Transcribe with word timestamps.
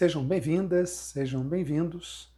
Sejam 0.00 0.24
bem-vindas, 0.24 0.88
sejam 0.88 1.46
bem-vindos 1.46 2.34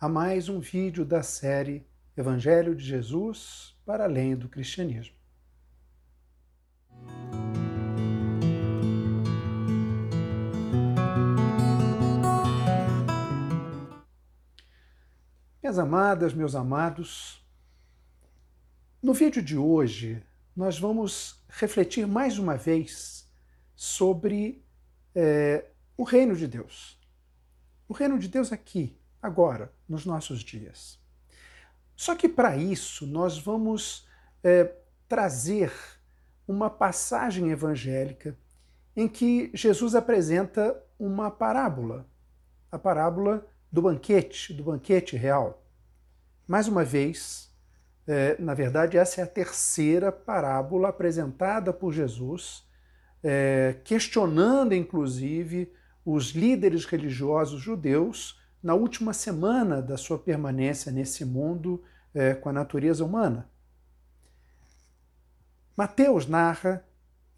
a 0.00 0.08
mais 0.08 0.48
um 0.48 0.58
vídeo 0.58 1.04
da 1.04 1.22
série 1.22 1.86
Evangelho 2.16 2.74
de 2.74 2.82
Jesus 2.82 3.78
para 3.84 4.04
além 4.04 4.34
do 4.34 4.48
cristianismo. 4.48 5.14
Minhas 15.62 15.78
amadas, 15.78 16.32
meus 16.32 16.54
amados, 16.54 17.46
no 19.02 19.12
vídeo 19.12 19.42
de 19.42 19.58
hoje 19.58 20.22
nós 20.56 20.78
vamos 20.78 21.44
refletir 21.50 22.06
mais 22.06 22.38
uma 22.38 22.56
vez 22.56 23.30
sobre 23.74 24.64
é, 25.14 25.66
o 25.96 26.02
reino 26.02 26.34
de 26.34 26.46
Deus. 26.46 26.98
O 27.88 27.92
reino 27.92 28.18
de 28.18 28.28
Deus 28.28 28.52
aqui, 28.52 28.98
agora, 29.20 29.72
nos 29.88 30.04
nossos 30.04 30.40
dias. 30.40 30.98
Só 31.96 32.14
que 32.14 32.28
para 32.28 32.56
isso 32.56 33.06
nós 33.06 33.38
vamos 33.38 34.06
é, 34.42 34.74
trazer 35.08 35.72
uma 36.46 36.68
passagem 36.68 37.50
evangélica 37.50 38.36
em 38.96 39.08
que 39.08 39.50
Jesus 39.54 39.94
apresenta 39.94 40.80
uma 40.98 41.30
parábola, 41.30 42.06
a 42.70 42.78
parábola 42.78 43.46
do 43.70 43.82
banquete, 43.82 44.52
do 44.52 44.64
banquete 44.64 45.16
real. 45.16 45.64
Mais 46.46 46.68
uma 46.68 46.84
vez, 46.84 47.52
é, 48.06 48.36
na 48.40 48.54
verdade, 48.54 48.98
essa 48.98 49.20
é 49.20 49.24
a 49.24 49.28
terceira 49.28 50.12
parábola 50.12 50.88
apresentada 50.88 51.72
por 51.72 51.92
Jesus, 51.92 52.68
é, 53.22 53.76
questionando 53.84 54.74
inclusive 54.74 55.72
os 56.04 56.30
líderes 56.30 56.84
religiosos 56.84 57.60
judeus 57.60 58.40
na 58.62 58.74
última 58.74 59.12
semana 59.12 59.80
da 59.80 59.96
sua 59.96 60.18
permanência 60.18 60.90
nesse 60.90 61.24
mundo 61.24 61.82
é, 62.14 62.34
com 62.34 62.48
a 62.48 62.52
natureza 62.52 63.04
humana. 63.04 63.48
Mateus 65.76 66.26
narra 66.26 66.84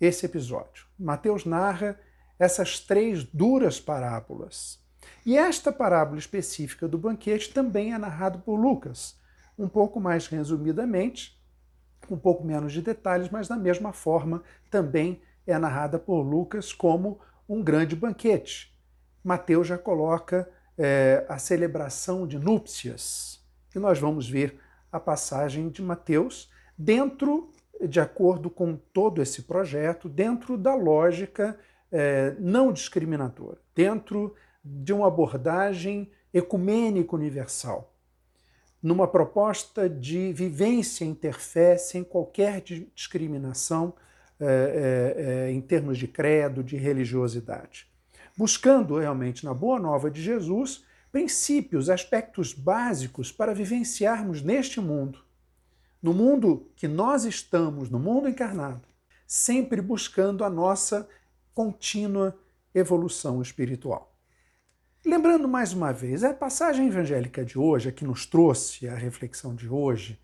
esse 0.00 0.26
episódio. 0.26 0.86
Mateus 0.98 1.44
narra 1.44 1.98
essas 2.38 2.78
três 2.80 3.24
duras 3.24 3.80
parábolas. 3.80 4.78
E 5.24 5.36
esta 5.36 5.72
parábola 5.72 6.18
específica 6.18 6.86
do 6.86 6.98
banquete 6.98 7.52
também 7.52 7.94
é 7.94 7.98
narrada 7.98 8.38
por 8.38 8.56
Lucas, 8.56 9.18
um 9.58 9.68
pouco 9.68 9.98
mais 9.98 10.26
resumidamente, 10.26 11.40
um 12.10 12.16
pouco 12.16 12.44
menos 12.44 12.72
de 12.72 12.82
detalhes, 12.82 13.30
mas 13.30 13.48
da 13.48 13.56
mesma 13.56 13.92
forma 13.92 14.42
também 14.70 15.20
é 15.46 15.58
narrada 15.58 15.98
por 15.98 16.20
Lucas 16.22 16.72
como 16.72 17.18
um 17.48 17.62
grande 17.62 17.94
banquete. 17.94 18.74
Mateus 19.22 19.66
já 19.66 19.78
coloca 19.78 20.48
é, 20.78 21.24
a 21.28 21.38
celebração 21.38 22.26
de 22.26 22.38
núpcias. 22.38 23.40
E 23.74 23.78
nós 23.78 23.98
vamos 23.98 24.28
ver 24.28 24.58
a 24.90 25.00
passagem 25.00 25.68
de 25.68 25.82
Mateus 25.82 26.50
dentro, 26.76 27.50
de 27.80 28.00
acordo 28.00 28.48
com 28.48 28.76
todo 28.76 29.20
esse 29.20 29.42
projeto, 29.42 30.08
dentro 30.08 30.56
da 30.56 30.74
lógica 30.74 31.58
é, 31.90 32.34
não 32.38 32.72
discriminadora, 32.72 33.58
dentro 33.74 34.34
de 34.64 34.92
uma 34.92 35.06
abordagem 35.06 36.10
ecumênica 36.32 37.14
universal, 37.14 37.94
numa 38.82 39.06
proposta 39.06 39.88
de 39.88 40.32
vivência 40.32 41.04
interfé 41.04 41.76
sem 41.78 42.02
qualquer 42.02 42.60
discriminação 42.60 43.94
é, 44.38 44.46
é, 44.46 45.22
é, 45.22 45.52
em 45.52 45.60
termos 45.60 45.98
de 45.98 46.06
credo, 46.06 46.62
de 46.62 46.76
religiosidade. 46.76 47.86
Buscando 48.36 48.98
realmente 48.98 49.44
na 49.44 49.54
Boa 49.54 49.78
Nova 49.78 50.10
de 50.10 50.22
Jesus 50.22 50.84
princípios, 51.10 51.88
aspectos 51.88 52.52
básicos 52.52 53.32
para 53.32 53.54
vivenciarmos 53.54 54.42
neste 54.42 54.80
mundo, 54.80 55.24
no 56.02 56.12
mundo 56.12 56.70
que 56.76 56.86
nós 56.86 57.24
estamos, 57.24 57.88
no 57.88 57.98
mundo 57.98 58.28
encarnado, 58.28 58.86
sempre 59.26 59.80
buscando 59.80 60.44
a 60.44 60.50
nossa 60.50 61.08
contínua 61.54 62.38
evolução 62.74 63.40
espiritual. 63.40 64.14
Lembrando 65.06 65.48
mais 65.48 65.72
uma 65.72 65.90
vez, 65.90 66.22
a 66.22 66.34
passagem 66.34 66.88
evangélica 66.88 67.42
de 67.44 67.58
hoje, 67.58 67.88
a 67.88 67.92
que 67.92 68.04
nos 68.04 68.26
trouxe 68.26 68.86
a 68.86 68.94
reflexão 68.94 69.54
de 69.54 69.68
hoje, 69.68 70.20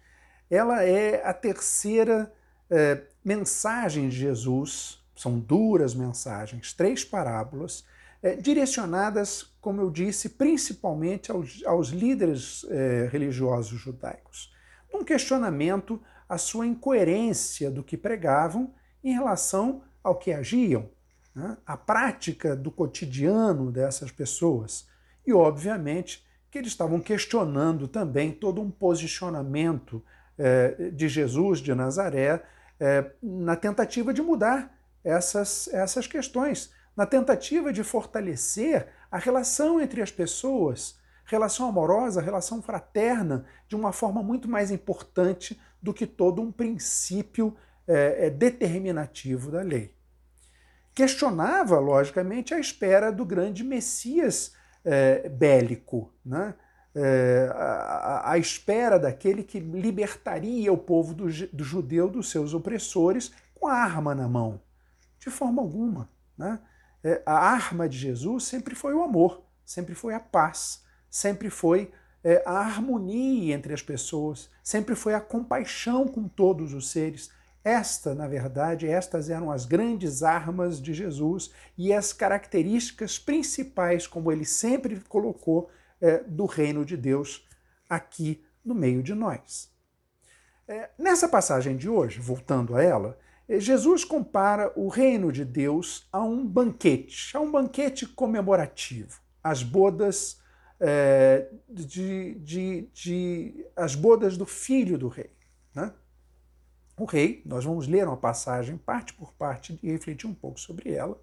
ela 0.50 0.84
é 0.84 1.26
a 1.26 1.32
terceira 1.32 2.30
é, 2.68 3.02
mensagem 3.24 4.08
de 4.08 4.16
Jesus, 4.16 5.00
são 5.14 5.38
duras 5.38 5.94
mensagens, 5.94 6.72
três 6.72 7.04
parábolas, 7.04 7.84
é, 8.22 8.36
direcionadas, 8.36 9.52
como 9.60 9.80
eu 9.80 9.90
disse, 9.90 10.30
principalmente 10.30 11.30
aos, 11.30 11.62
aos 11.64 11.88
líderes 11.88 12.64
é, 12.70 13.08
religiosos 13.10 13.80
judaicos, 13.80 14.52
num 14.92 15.04
questionamento 15.04 16.00
à 16.28 16.38
sua 16.38 16.66
incoerência 16.66 17.70
do 17.70 17.82
que 17.82 17.96
pregavam 17.96 18.72
em 19.02 19.12
relação 19.12 19.82
ao 20.02 20.16
que 20.16 20.32
agiam 20.32 20.88
né, 21.34 21.56
a 21.66 21.76
prática 21.76 22.54
do 22.54 22.70
cotidiano 22.70 23.70
dessas 23.70 24.10
pessoas. 24.10 24.86
E, 25.26 25.32
obviamente, 25.32 26.24
que 26.50 26.58
eles 26.58 26.72
estavam 26.72 27.00
questionando 27.00 27.88
também 27.88 28.30
todo 28.30 28.60
um 28.60 28.70
posicionamento 28.70 30.02
eh, 30.38 30.90
de 30.92 31.08
Jesus 31.08 31.60
de 31.60 31.74
Nazaré 31.74 32.42
eh, 32.82 33.12
na 33.22 33.54
tentativa 33.54 34.12
de 34.12 34.20
mudar 34.20 34.76
essas, 35.04 35.68
essas 35.68 36.08
questões, 36.08 36.72
na 36.96 37.06
tentativa 37.06 37.72
de 37.72 37.84
fortalecer 37.84 38.88
a 39.10 39.18
relação 39.18 39.80
entre 39.80 40.02
as 40.02 40.10
pessoas, 40.10 40.98
relação 41.24 41.68
amorosa, 41.68 42.20
relação 42.20 42.60
fraterna, 42.60 43.46
de 43.68 43.76
uma 43.76 43.92
forma 43.92 44.20
muito 44.22 44.48
mais 44.48 44.72
importante 44.72 45.60
do 45.80 45.94
que 45.94 46.06
todo 46.06 46.42
um 46.42 46.50
princípio 46.50 47.56
eh, 47.86 48.30
determinativo 48.30 49.52
da 49.52 49.62
lei 49.62 49.94
questionava, 50.94 51.78
logicamente, 51.78 52.54
a 52.54 52.58
espera 52.58 53.10
do 53.10 53.24
grande 53.24 53.64
Messias 53.64 54.54
é, 54.84 55.28
bélico, 55.28 56.12
né? 56.24 56.54
É, 56.94 57.50
a, 57.54 58.36
espera 58.36 58.98
daquele 58.98 59.42
que 59.42 59.58
libertaria 59.58 60.70
o 60.70 60.76
povo 60.76 61.14
do, 61.14 61.24
do, 61.24 61.64
judeu 61.64 62.06
dos 62.06 62.30
seus 62.30 62.52
opressores 62.52 63.32
com 63.54 63.66
a 63.66 63.72
arma 63.72 64.14
na 64.14 64.28
mão. 64.28 64.60
De 65.18 65.30
forma 65.30 65.62
alguma. 65.62 66.08
Né? 66.36 66.58
É, 67.02 67.22
a 67.24 67.32
arma 67.32 67.88
de 67.88 67.96
Jesus 67.96 68.44
sempre 68.44 68.74
foi 68.74 68.92
o 68.92 69.02
amor, 69.02 69.42
sempre 69.64 69.94
foi 69.94 70.12
a 70.12 70.20
paz, 70.20 70.82
sempre 71.08 71.48
foi 71.48 71.90
é, 72.22 72.42
a 72.44 72.58
harmonia 72.58 73.54
entre 73.54 73.72
as 73.72 73.80
pessoas, 73.80 74.50
sempre 74.62 74.94
foi 74.94 75.14
a 75.14 75.20
compaixão 75.20 76.06
com 76.06 76.28
todos 76.28 76.74
os 76.74 76.90
seres, 76.90 77.30
esta, 77.64 78.12
na 78.12 78.26
verdade, 78.26 78.88
estas 78.88 79.30
eram 79.30 79.50
as 79.50 79.64
grandes 79.64 80.22
armas 80.22 80.82
de 80.82 80.92
Jesus 80.92 81.52
e 81.78 81.92
as 81.92 82.12
características 82.12 83.18
principais, 83.20 84.06
como 84.06 84.32
ele 84.32 84.44
sempre 84.44 85.00
colocou, 85.08 85.70
é, 86.02 86.18
do 86.24 86.44
reino 86.44 86.84
de 86.84 86.96
Deus 86.96 87.48
aqui 87.88 88.44
no 88.62 88.74
meio 88.74 89.02
de 89.02 89.14
nós. 89.14 89.72
É, 90.68 90.90
nessa 90.98 91.28
passagem 91.28 91.76
de 91.76 91.88
hoje, 91.88 92.20
voltando 92.20 92.76
a 92.76 92.82
ela, 92.82 93.18
é, 93.48 93.58
Jesus 93.58 94.04
compara 94.04 94.70
o 94.76 94.88
reino 94.88 95.32
de 95.32 95.44
Deus 95.44 96.06
a 96.12 96.20
um 96.20 96.46
banquete, 96.46 97.34
a 97.36 97.40
um 97.40 97.50
banquete 97.50 98.06
comemorativo, 98.06 99.20
as 99.42 99.62
bodas 99.62 100.40
é, 100.80 101.48
de, 101.68 102.34
de, 102.40 102.88
de, 102.92 103.66
as 103.76 103.94
bodas 103.94 104.36
do 104.36 104.44
filho 104.44 104.98
do 104.98 105.08
rei. 105.08 105.30
Né? 105.74 105.92
o 106.98 107.04
rei, 107.04 107.42
nós 107.44 107.64
vamos 107.64 107.88
ler 107.88 108.06
uma 108.06 108.16
passagem 108.16 108.76
parte 108.76 109.14
por 109.14 109.32
parte 109.32 109.78
e 109.82 109.90
refletir 109.90 110.26
um 110.26 110.34
pouco 110.34 110.60
sobre 110.60 110.92
ela. 110.92 111.20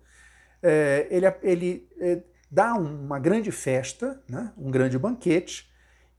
É, 0.61 1.07
ele, 1.09 1.25
ele 1.41 1.89
é, 1.99 2.21
dá 2.49 2.73
uma 2.73 3.19
grande 3.19 3.51
festa, 3.51 4.21
né, 4.27 4.51
um 4.57 4.71
grande 4.71 4.97
banquete, 4.97 5.69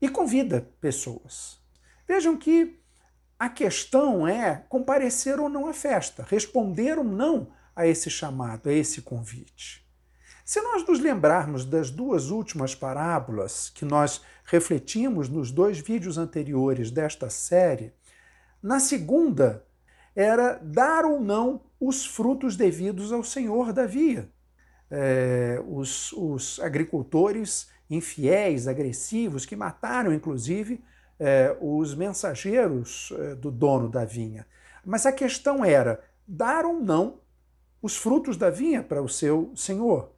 e 0.01 0.09
convida 0.09 0.67
pessoas. 0.79 1.59
Vejam 2.07 2.37
que 2.37 2.79
a 3.37 3.49
questão 3.49 4.27
é 4.27 4.63
comparecer 4.69 5.39
ou 5.39 5.49
não 5.49 5.67
à 5.67 5.73
festa, 5.73 6.25
responder 6.27 6.97
ou 6.97 7.03
não 7.03 7.51
a 7.75 7.87
esse 7.87 8.09
chamado, 8.09 8.69
a 8.69 8.73
esse 8.73 9.01
convite. 9.01 9.85
Se 10.43 10.61
nós 10.61 10.85
nos 10.87 10.99
lembrarmos 10.99 11.65
das 11.65 11.89
duas 11.89 12.29
últimas 12.29 12.75
parábolas 12.75 13.69
que 13.69 13.85
nós 13.85 14.21
refletimos 14.43 15.29
nos 15.29 15.51
dois 15.51 15.79
vídeos 15.79 16.17
anteriores 16.17 16.91
desta 16.91 17.29
série, 17.29 17.93
na 18.61 18.79
segunda, 18.79 19.65
era 20.15 20.59
dar 20.61 21.05
ou 21.05 21.19
não 21.19 21.61
os 21.79 22.05
frutos 22.05 22.55
devidos 22.55 23.11
ao 23.11 23.23
senhor 23.23 23.71
da 23.71 23.85
via. 23.85 24.29
É, 24.91 25.63
os, 25.67 26.11
os, 26.11 26.59
agricultores 26.59 27.69
infiéis, 27.89 28.67
agressivos, 28.67 29.45
que 29.45 29.55
mataram, 29.55 30.13
inclusive, 30.13 30.83
é, 31.17 31.55
os 31.61 31.95
mensageiros 31.95 33.13
é, 33.17 33.35
do 33.35 33.49
dono 33.49 33.89
da 33.89 34.03
vinha. 34.03 34.45
Mas 34.85 35.05
a 35.05 35.11
questão 35.11 35.63
era 35.63 36.03
dar 36.27 36.65
ou 36.65 36.81
não 36.81 37.19
os 37.81 37.95
frutos 37.95 38.35
da 38.35 38.49
vinha 38.49 38.83
para 38.83 39.01
o 39.01 39.09
seu 39.09 39.51
senhor. 39.55 40.11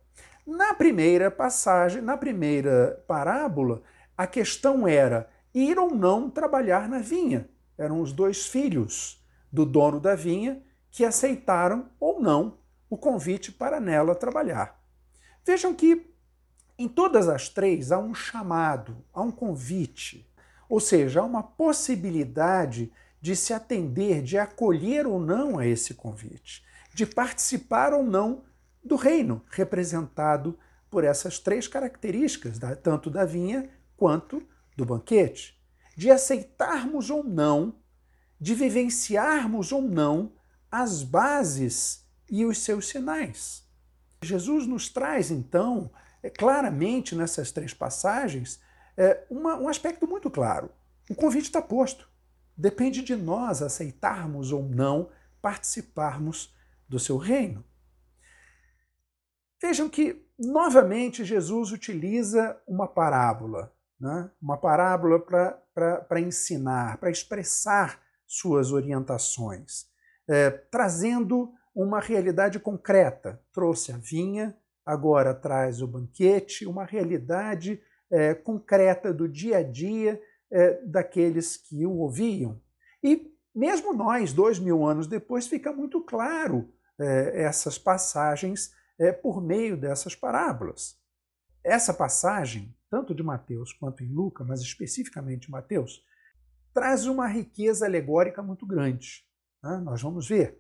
Na 0.46 0.74
primeira 0.74 1.32
passagem, 1.32 2.02
na 2.02 2.18
primeira 2.18 3.04
parábola, 3.08 3.82
a 4.18 4.28
questão 4.28 4.88
era 4.88 5.30
ir 5.54 5.78
ou 5.80 5.94
não 5.94 6.30
trabalhar 6.30 6.90
na 6.90 7.00
vinha. 7.00 7.48
Eram 7.78 8.02
os 8.02 8.12
dois 8.12 8.48
filhos 8.48 9.24
do 9.52 9.66
dono 9.66 10.00
da 10.00 10.16
vinha 10.16 10.62
que 10.92 11.06
aceitaram 11.06 11.90
ou 12.00 12.20
não 12.20 12.58
o 12.94 12.98
convite 12.98 13.52
para 13.52 13.80
nela 13.80 14.14
trabalhar. 14.14 14.80
Vejam 15.44 15.74
que 15.74 16.14
em 16.78 16.88
todas 16.88 17.28
as 17.28 17.50
três 17.50 17.92
há 17.92 17.98
um 17.98 18.14
chamado, 18.14 19.04
há 19.12 19.20
um 19.20 19.32
convite, 19.32 20.32
ou 20.70 20.80
seja, 20.80 21.20
há 21.22 21.24
uma 21.24 21.42
possibilidade 21.42 22.94
de 23.20 23.36
se 23.36 23.52
atender, 23.52 24.22
de 24.22 24.38
acolher 24.38 25.08
ou 25.08 25.20
não 25.20 25.58
a 25.58 25.66
esse 25.66 25.96
convite, 25.96 26.64
de 26.94 27.04
participar 27.04 27.94
ou 27.94 28.04
não 28.04 28.44
do 28.84 28.96
reino, 28.96 29.42
representado 29.50 30.56
por 30.88 31.04
essas 31.04 31.40
três 31.40 31.68
características, 31.68 32.60
tanto 32.84 33.10
da 33.10 33.26
vinha 33.26 33.72
quanto 33.98 34.44
do 34.78 34.86
banquete, 34.86 35.60
de 35.98 36.12
aceitarmos 36.12 37.10
ou 37.10 37.24
não, 37.24 37.74
de 38.40 38.54
vivenciarmos 38.54 39.72
ou 39.72 39.82
não 39.82 40.34
as 40.70 41.02
bases 41.02 42.03
e 42.34 42.44
os 42.46 42.58
seus 42.58 42.88
sinais. 42.88 43.64
Jesus 44.24 44.66
nos 44.66 44.90
traz, 44.90 45.30
então, 45.30 45.92
é, 46.24 46.32
claramente 46.32 47.16
nessas 47.16 47.52
três 47.52 47.76
passagens, 47.76 48.60
é, 48.98 49.24
um 49.30 49.70
aspecto 49.70 50.08
muito 50.08 50.32
claro. 50.32 50.72
O 51.08 51.14
convite 51.14 51.46
está 51.46 51.62
posto. 51.62 52.10
Depende 52.58 53.04
de 53.04 53.16
nós 53.16 53.62
aceitarmos 53.62 54.52
ou 54.52 54.64
não 54.64 55.12
participarmos 55.44 56.52
do 56.90 56.98
seu 56.98 57.18
reino. 57.18 57.64
Vejam 59.62 59.88
que, 59.88 60.26
novamente, 60.40 61.24
Jesus 61.24 61.72
utiliza 61.72 62.60
uma 62.68 62.88
parábola, 62.88 63.72
né? 64.00 64.32
uma 64.42 64.58
parábola 64.58 65.20
para 65.20 66.20
ensinar, 66.20 66.98
para 66.98 67.12
expressar 67.12 68.02
suas 68.26 68.72
orientações, 68.72 69.86
é, 70.28 70.50
trazendo 70.50 71.54
uma 71.74 72.00
realidade 72.00 72.60
concreta. 72.60 73.42
Trouxe 73.52 73.92
a 73.92 73.98
vinha, 73.98 74.56
agora 74.86 75.34
traz 75.34 75.82
o 75.82 75.88
banquete, 75.88 76.66
uma 76.66 76.86
realidade 76.86 77.82
é, 78.12 78.34
concreta 78.34 79.14
do 79.14 79.28
dia 79.28 79.58
a 79.58 79.64
dia 79.64 80.22
é, 80.52 80.82
daqueles 80.86 81.58
que 81.58 81.86
o 81.86 81.98
ouviam. 81.98 82.62
E 83.04 83.34
mesmo 83.56 83.94
nós, 83.94 84.34
dois 84.34 84.60
mil 84.60 84.86
anos 84.86 85.08
depois, 85.08 85.48
fica 85.48 85.72
muito 85.72 86.02
claro 86.02 86.72
é, 87.00 87.44
essas 87.44 87.78
passagens 87.78 88.72
é, 89.00 89.12
por 89.12 89.42
meio 89.42 89.76
dessas 89.76 90.16
parábolas. 90.16 90.98
Essa 91.64 91.94
passagem, 91.94 92.76
tanto 92.90 93.16
de 93.16 93.24
Mateus 93.24 93.74
quanto 93.74 94.04
em 94.04 94.14
Lucas, 94.14 94.46
mas 94.46 94.62
especificamente 94.62 95.50
Mateus, 95.50 96.04
traz 96.74 97.06
uma 97.06 97.28
riqueza 97.28 97.86
alegórica 97.86 98.44
muito 98.44 98.66
grande. 98.66 99.26
Né? 99.64 99.78
Nós 99.84 100.02
vamos 100.02 100.28
ver. 100.28 100.60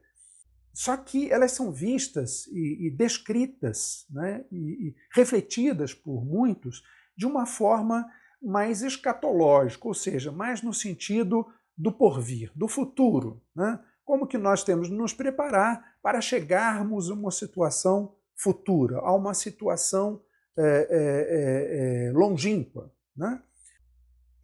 Só 0.73 0.97
que 0.97 1.31
elas 1.31 1.51
são 1.51 1.71
vistas 1.71 2.47
e, 2.47 2.87
e 2.87 2.89
descritas 2.89 4.05
né, 4.09 4.43
e, 4.51 4.87
e 4.87 4.95
refletidas 5.13 5.93
por 5.93 6.25
muitos 6.25 6.83
de 7.15 7.27
uma 7.27 7.45
forma 7.45 8.09
mais 8.41 8.81
escatológica, 8.81 9.87
ou 9.87 9.93
seja, 9.93 10.31
mais 10.31 10.61
no 10.61 10.73
sentido 10.73 11.45
do 11.77 11.91
porvir, 11.91 12.51
do 12.55 12.67
futuro. 12.67 13.41
Né? 13.55 13.79
Como 14.03 14.27
que 14.27 14.37
nós 14.37 14.63
temos 14.63 14.89
de 14.89 14.95
nos 14.95 15.13
preparar 15.13 15.95
para 16.01 16.19
chegarmos 16.19 17.09
a 17.09 17.13
uma 17.13 17.31
situação 17.31 18.15
futura, 18.35 18.97
a 18.97 19.15
uma 19.15 19.33
situação 19.33 20.21
é, 20.57 20.87
é, 20.89 22.07
é, 22.07 22.11
longínqua. 22.11 22.91
Né? 23.15 23.41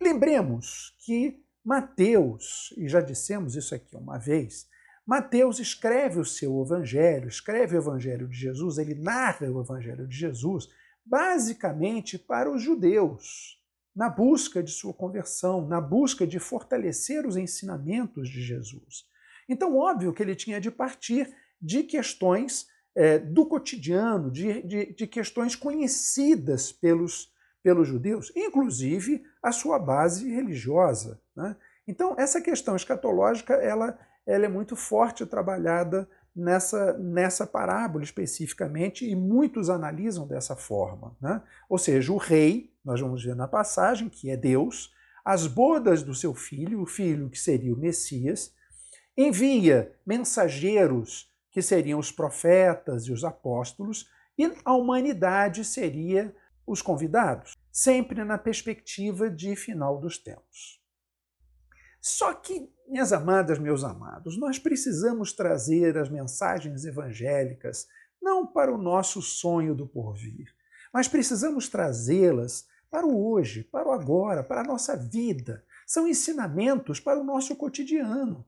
Lembremos 0.02 0.96
que 1.00 1.44
Mateus, 1.64 2.74
e 2.78 2.88
já 2.88 3.02
dissemos 3.02 3.56
isso 3.56 3.76
aqui 3.76 3.96
uma 3.96 4.18
vez, 4.18 4.68
Mateus 5.10 5.58
escreve 5.58 6.20
o 6.20 6.24
seu 6.24 6.62
evangelho, 6.62 7.28
escreve 7.28 7.76
o 7.76 7.80
evangelho 7.80 8.28
de 8.28 8.38
Jesus, 8.38 8.78
ele 8.78 8.94
narra 8.94 9.50
o 9.50 9.60
evangelho 9.60 10.08
de 10.08 10.16
Jesus, 10.16 10.70
basicamente 11.04 12.20
para 12.20 12.48
os 12.48 12.62
judeus, 12.62 13.60
na 13.96 14.08
busca 14.08 14.62
de 14.62 14.70
sua 14.70 14.94
conversão, 14.94 15.68
na 15.68 15.82
busca 15.82 16.28
de 16.28 16.38
fortalecer 16.38 17.26
os 17.26 17.38
ensinamentos 17.38 18.30
de 18.30 18.40
Jesus. 18.40 19.08
Então, 19.50 19.76
óbvio 19.76 20.14
que 20.14 20.22
ele 20.22 20.36
tinha 20.36 20.62
de 20.62 20.70
partir 20.70 21.36
de 21.60 21.82
questões 21.82 22.68
é, 22.96 23.18
do 23.18 23.48
cotidiano, 23.48 24.30
de, 24.30 24.62
de, 24.62 24.94
de 24.94 25.08
questões 25.08 25.56
conhecidas 25.56 26.72
pelos, 26.72 27.34
pelos 27.64 27.88
judeus, 27.88 28.32
inclusive 28.36 29.24
a 29.42 29.52
sua 29.52 29.80
base 29.80 30.32
religiosa. 30.32 31.20
Né? 31.36 31.56
Então, 31.88 32.14
essa 32.16 32.40
questão 32.40 32.76
escatológica 32.76 33.56
ela 33.56 33.98
ela 34.26 34.46
é 34.46 34.50
muito 34.50 34.76
forte 34.76 35.26
trabalhada 35.26 36.10
nessa, 36.36 36.94
nessa 36.98 37.46
parábola 37.46 38.04
especificamente, 38.04 39.10
e 39.10 39.16
muitos 39.16 39.70
analisam 39.70 40.28
dessa 40.28 40.56
forma. 40.56 41.16
Né? 41.22 41.42
Ou 41.68 41.78
seja, 41.78 42.12
o 42.12 42.18
rei, 42.18 42.74
nós 42.84 43.02
vamos 43.02 43.24
ver 43.24 43.36
na 43.36 43.48
passagem, 43.48 44.10
que 44.10 44.30
é 44.30 44.38
Deus, 44.38 44.94
as 45.24 45.48
bodas 45.48 46.02
do 46.02 46.16
seu 46.16 46.34
filho, 46.34 46.82
o 46.82 46.86
filho 46.86 47.30
que 47.30 47.40
seria 47.40 47.74
o 47.74 47.78
Messias, 47.78 48.54
envia 49.18 49.94
mensageiros 50.06 51.30
que 51.52 51.62
seriam 51.62 52.00
os 52.00 52.12
profetas 52.12 53.06
e 53.06 53.12
os 53.12 53.24
apóstolos, 53.24 54.08
e 54.38 54.52
a 54.64 54.74
humanidade 54.74 55.66
seria 55.66 56.34
os 56.66 56.82
convidados, 56.82 57.54
sempre 57.72 58.24
na 58.24 58.38
perspectiva 58.38 59.30
de 59.30 59.56
final 59.56 60.00
dos 60.00 60.18
tempos. 60.18 60.80
Só 62.00 62.34
que, 62.34 62.72
minhas 62.90 63.14
amadas, 63.14 63.60
meus 63.60 63.84
amados, 63.84 64.38
nós 64.38 64.58
precisamos 64.58 65.32
trazer 65.32 65.98
as 65.98 66.10
mensagens 66.10 66.86
evangélicas 66.86 67.88
não 68.22 68.46
para 68.46 68.74
o 68.74 68.78
nosso 68.78 69.22
sonho 69.22 69.76
do 69.76 69.88
porvir, 69.88 70.54
mas 70.92 71.08
precisamos 71.08 71.70
trazê-las 71.70 72.68
para 72.90 73.06
o 73.06 73.32
hoje, 73.32 73.64
para 73.64 73.88
o 73.88 73.92
agora, 73.92 74.44
para 74.44 74.62
a 74.62 74.64
nossa 74.64 74.98
vida. 74.98 75.64
São 75.86 76.08
ensinamentos 76.08 77.00
para 77.00 77.20
o 77.20 77.24
nosso 77.24 77.56
cotidiano. 77.56 78.46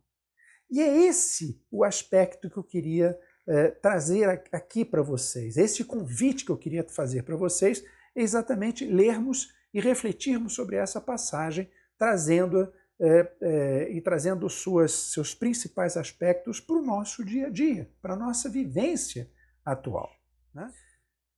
E 0.70 0.82
é 0.82 1.06
esse 1.06 1.64
o 1.70 1.84
aspecto 1.84 2.50
que 2.50 2.58
eu 2.58 2.64
queria 2.64 3.18
é, 3.48 3.70
trazer 3.70 4.48
aqui 4.52 4.84
para 4.84 5.02
vocês. 5.02 5.58
Esse 5.58 5.84
convite 5.84 6.44
que 6.44 6.52
eu 6.52 6.58
queria 6.58 6.84
fazer 6.84 7.24
para 7.24 7.36
vocês 7.36 7.84
é 8.16 8.22
exatamente 8.22 8.86
lermos 8.86 9.54
e 9.74 9.80
refletirmos 9.80 10.54
sobre 10.54 10.76
essa 10.76 11.00
passagem, 11.00 11.70
trazendo-a 11.98 12.72
é, 13.02 13.36
é, 13.42 13.92
e 13.92 14.00
trazendo 14.00 14.48
suas, 14.48 14.92
seus 14.92 15.34
principais 15.34 15.98
aspectos 15.98 16.60
para 16.60 16.76
o 16.76 16.86
nosso 16.86 17.26
dia 17.26 17.48
a 17.48 17.50
dia, 17.50 17.92
para 18.00 18.14
a 18.14 18.18
nossa 18.18 18.48
vivência 18.48 19.28
atual. 19.66 20.12
Né? 20.54 20.72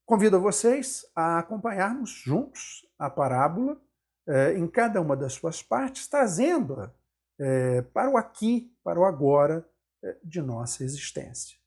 Convido 0.05 0.41
vocês 0.41 1.05
a 1.15 1.39
acompanharmos 1.39 2.09
juntos 2.09 2.85
a 2.99 3.09
parábola 3.09 3.81
é, 4.27 4.57
em 4.57 4.67
cada 4.67 4.99
uma 4.99 5.15
das 5.15 5.33
suas 5.33 5.63
partes, 5.63 6.07
trazendo-a 6.07 6.93
é, 7.39 7.81
para 7.81 8.09
o 8.09 8.17
aqui, 8.17 8.75
para 8.83 8.99
o 8.99 9.05
agora 9.05 9.65
é, 10.03 10.17
de 10.21 10.41
nossa 10.41 10.83
existência. 10.83 11.57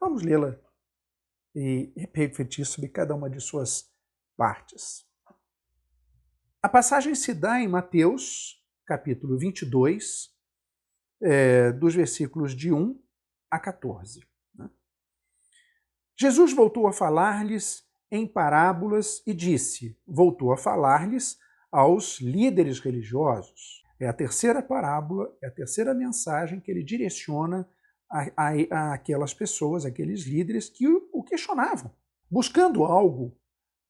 Vamos 0.00 0.22
lê-la 0.22 0.56
e 1.54 1.92
refletir 2.14 2.64
sobre 2.64 2.88
cada 2.88 3.14
uma 3.14 3.28
de 3.28 3.40
suas 3.40 3.92
partes. 4.38 5.06
A 6.62 6.68
passagem 6.68 7.14
se 7.14 7.34
dá 7.34 7.60
em 7.60 7.68
Mateus 7.68 8.61
capítulo 8.92 9.38
22, 9.38 10.28
é, 11.22 11.72
dos 11.72 11.94
versículos 11.94 12.54
de 12.54 12.70
1 12.70 13.00
a 13.50 13.58
14. 13.58 14.20
Né? 14.54 14.68
Jesus 16.14 16.52
voltou 16.52 16.86
a 16.86 16.92
falar-lhes 16.92 17.84
em 18.10 18.26
parábolas 18.26 19.22
e 19.26 19.32
disse: 19.32 19.98
voltou 20.06 20.52
a 20.52 20.58
falar-lhes 20.58 21.38
aos 21.70 22.20
líderes 22.20 22.80
religiosos. 22.80 23.82
É 23.98 24.06
a 24.06 24.12
terceira 24.12 24.62
parábola, 24.62 25.34
é 25.42 25.46
a 25.46 25.50
terceira 25.50 25.94
mensagem 25.94 26.60
que 26.60 26.70
ele 26.70 26.84
direciona 26.84 27.66
a, 28.10 28.26
a, 28.36 28.50
a 28.70 28.92
aquelas 28.92 29.32
pessoas, 29.32 29.86
aqueles 29.86 30.24
líderes 30.24 30.68
que 30.68 30.86
o, 30.86 31.08
o 31.14 31.22
questionavam, 31.22 31.90
buscando 32.30 32.84
algo 32.84 33.34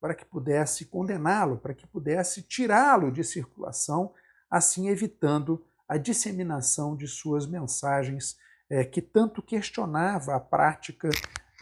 para 0.01 0.15
que 0.15 0.25
pudesse 0.25 0.85
condená-lo, 0.85 1.59
para 1.59 1.75
que 1.75 1.89
pudesse 1.89 2.43
tirá-lo 2.43 3.11
de 3.11 3.25
circulação 3.25 4.15
assim 4.53 4.91
evitando 4.91 5.65
a 5.89 5.97
disseminação 5.97 6.95
de 6.95 7.09
suas 7.09 7.47
mensagens 7.47 8.37
é, 8.69 8.85
que 8.85 9.01
tanto 9.01 9.41
questionava 9.41 10.35
a 10.37 10.41
prática 10.41 11.09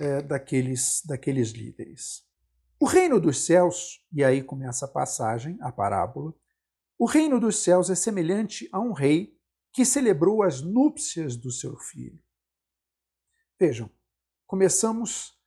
é, 0.00 0.20
daqueles, 0.20 1.00
daqueles 1.06 1.52
líderes. 1.52 2.28
O 2.80 2.86
reino 2.86 3.20
dos 3.20 3.44
céus, 3.44 4.04
e 4.12 4.24
aí 4.24 4.42
começa 4.42 4.86
a 4.86 4.88
passagem, 4.88 5.56
a 5.60 5.70
parábola, 5.70 6.34
o 6.98 7.06
reino 7.06 7.38
dos 7.38 7.62
céus 7.62 7.90
é 7.90 7.94
semelhante 7.94 8.68
a 8.72 8.80
um 8.80 8.92
rei 8.92 9.38
que 9.72 9.84
celebrou 9.84 10.42
as 10.42 10.60
núpcias 10.60 11.36
do 11.36 11.52
seu 11.52 11.76
filho. 11.76 12.20
Vejam, 13.58 13.88
começamos 14.48 15.38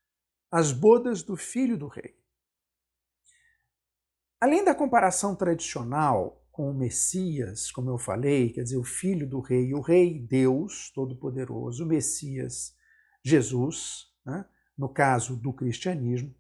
as 0.50 0.72
bodas 0.72 1.24
do 1.24 1.36
filho 1.36 1.78
do 1.78 1.88
rei. 1.88 2.18
Além 4.40 4.64
da 4.64 4.74
comparação 4.74 5.36
tradicional 5.36 6.43
com 6.54 6.70
o 6.70 6.74
Messias, 6.74 7.72
como 7.72 7.90
eu 7.90 7.98
falei, 7.98 8.52
quer 8.52 8.62
dizer, 8.62 8.78
o 8.78 8.84
filho 8.84 9.28
do 9.28 9.40
rei, 9.40 9.74
o 9.74 9.82
rei 9.82 10.20
Deus 10.20 10.92
Todo-Poderoso, 10.94 11.84
o 11.84 11.88
Messias 11.88 12.76
Jesus, 13.24 14.14
né? 14.24 14.46
no 14.78 14.88
caso 14.88 15.36
do 15.36 15.52
cristianismo, 15.52 16.34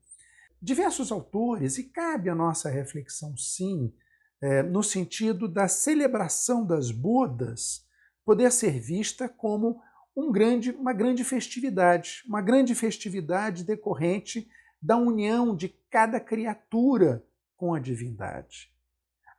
diversos 0.62 1.12
autores, 1.12 1.80
e 1.80 1.86
cabe 1.86 2.30
a 2.30 2.36
nossa 2.36 2.70
reflexão 2.70 3.36
sim, 3.36 3.92
é, 4.40 4.62
no 4.62 4.84
sentido 4.84 5.48
da 5.48 5.68
celebração 5.68 6.64
das 6.64 6.92
bodas 6.92 7.84
poder 8.24 8.52
ser 8.52 8.80
vista 8.80 9.28
como 9.28 9.82
um 10.16 10.32
grande, 10.32 10.70
uma 10.72 10.94
grande 10.94 11.24
festividade, 11.24 12.22
uma 12.28 12.42
grande 12.42 12.76
festividade 12.76 13.64
decorrente 13.64 14.48
da 14.80 14.96
união 14.96 15.56
de 15.56 15.70
cada 15.90 16.20
criatura 16.20 17.26
com 17.58 17.74
a 17.74 17.80
divindade. 17.80 18.73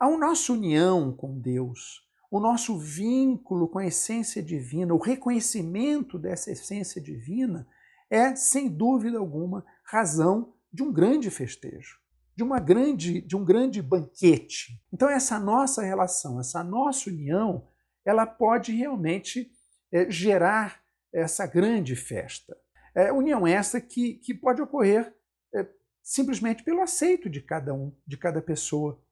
A 0.05 0.19
nossa 0.19 0.53
união 0.53 1.17
com 1.17 1.41
Deus, 1.41 2.07
o 2.31 2.39
nosso 2.39 2.79
vínculo 2.79 3.67
com 3.67 3.79
a 3.79 3.87
essência 3.87 4.43
divina, 4.43 4.93
o 4.93 4.99
reconhecimento 4.99 6.19
dessa 6.19 6.53
essência 6.53 7.01
divina 7.01 7.67
é, 8.11 8.37
sem 8.37 8.69
dúvida 8.69 9.17
alguma, 9.17 9.65
razão 9.83 10.53
de 10.71 10.83
um 10.83 10.93
grande 10.93 11.31
festejo, 11.31 11.99
de 12.37 12.43
uma 12.43 12.61
grande, 12.61 13.23
de 13.23 13.35
um 13.35 13.43
grande 13.43 13.81
banquete. 13.81 14.79
Então 14.93 15.09
essa 15.09 15.39
nossa 15.39 15.81
relação, 15.81 16.39
essa 16.39 16.63
nossa 16.63 17.09
união, 17.09 17.67
ela 18.05 18.27
pode 18.27 18.73
realmente 18.73 19.51
é, 19.91 20.11
gerar 20.11 20.83
essa 21.11 21.47
grande 21.47 21.97
festa. 21.97 22.55
É, 22.95 23.11
união 23.11 23.47
essa 23.47 23.81
que, 23.81 24.17
que 24.17 24.35
pode 24.35 24.61
ocorrer 24.61 25.15
é, 25.55 25.67
simplesmente 26.03 26.63
pelo 26.63 26.83
aceito 26.83 27.31
de 27.31 27.41
cada 27.41 27.73
um, 27.73 27.91
de 28.07 28.19
cada 28.19 28.43
pessoa. 28.43 29.03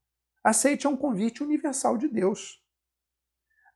Aceite 0.43 0.87
é 0.87 0.91
um 0.91 0.97
convite 0.97 1.43
universal 1.43 1.97
de 1.97 2.09
Deus. 2.09 2.61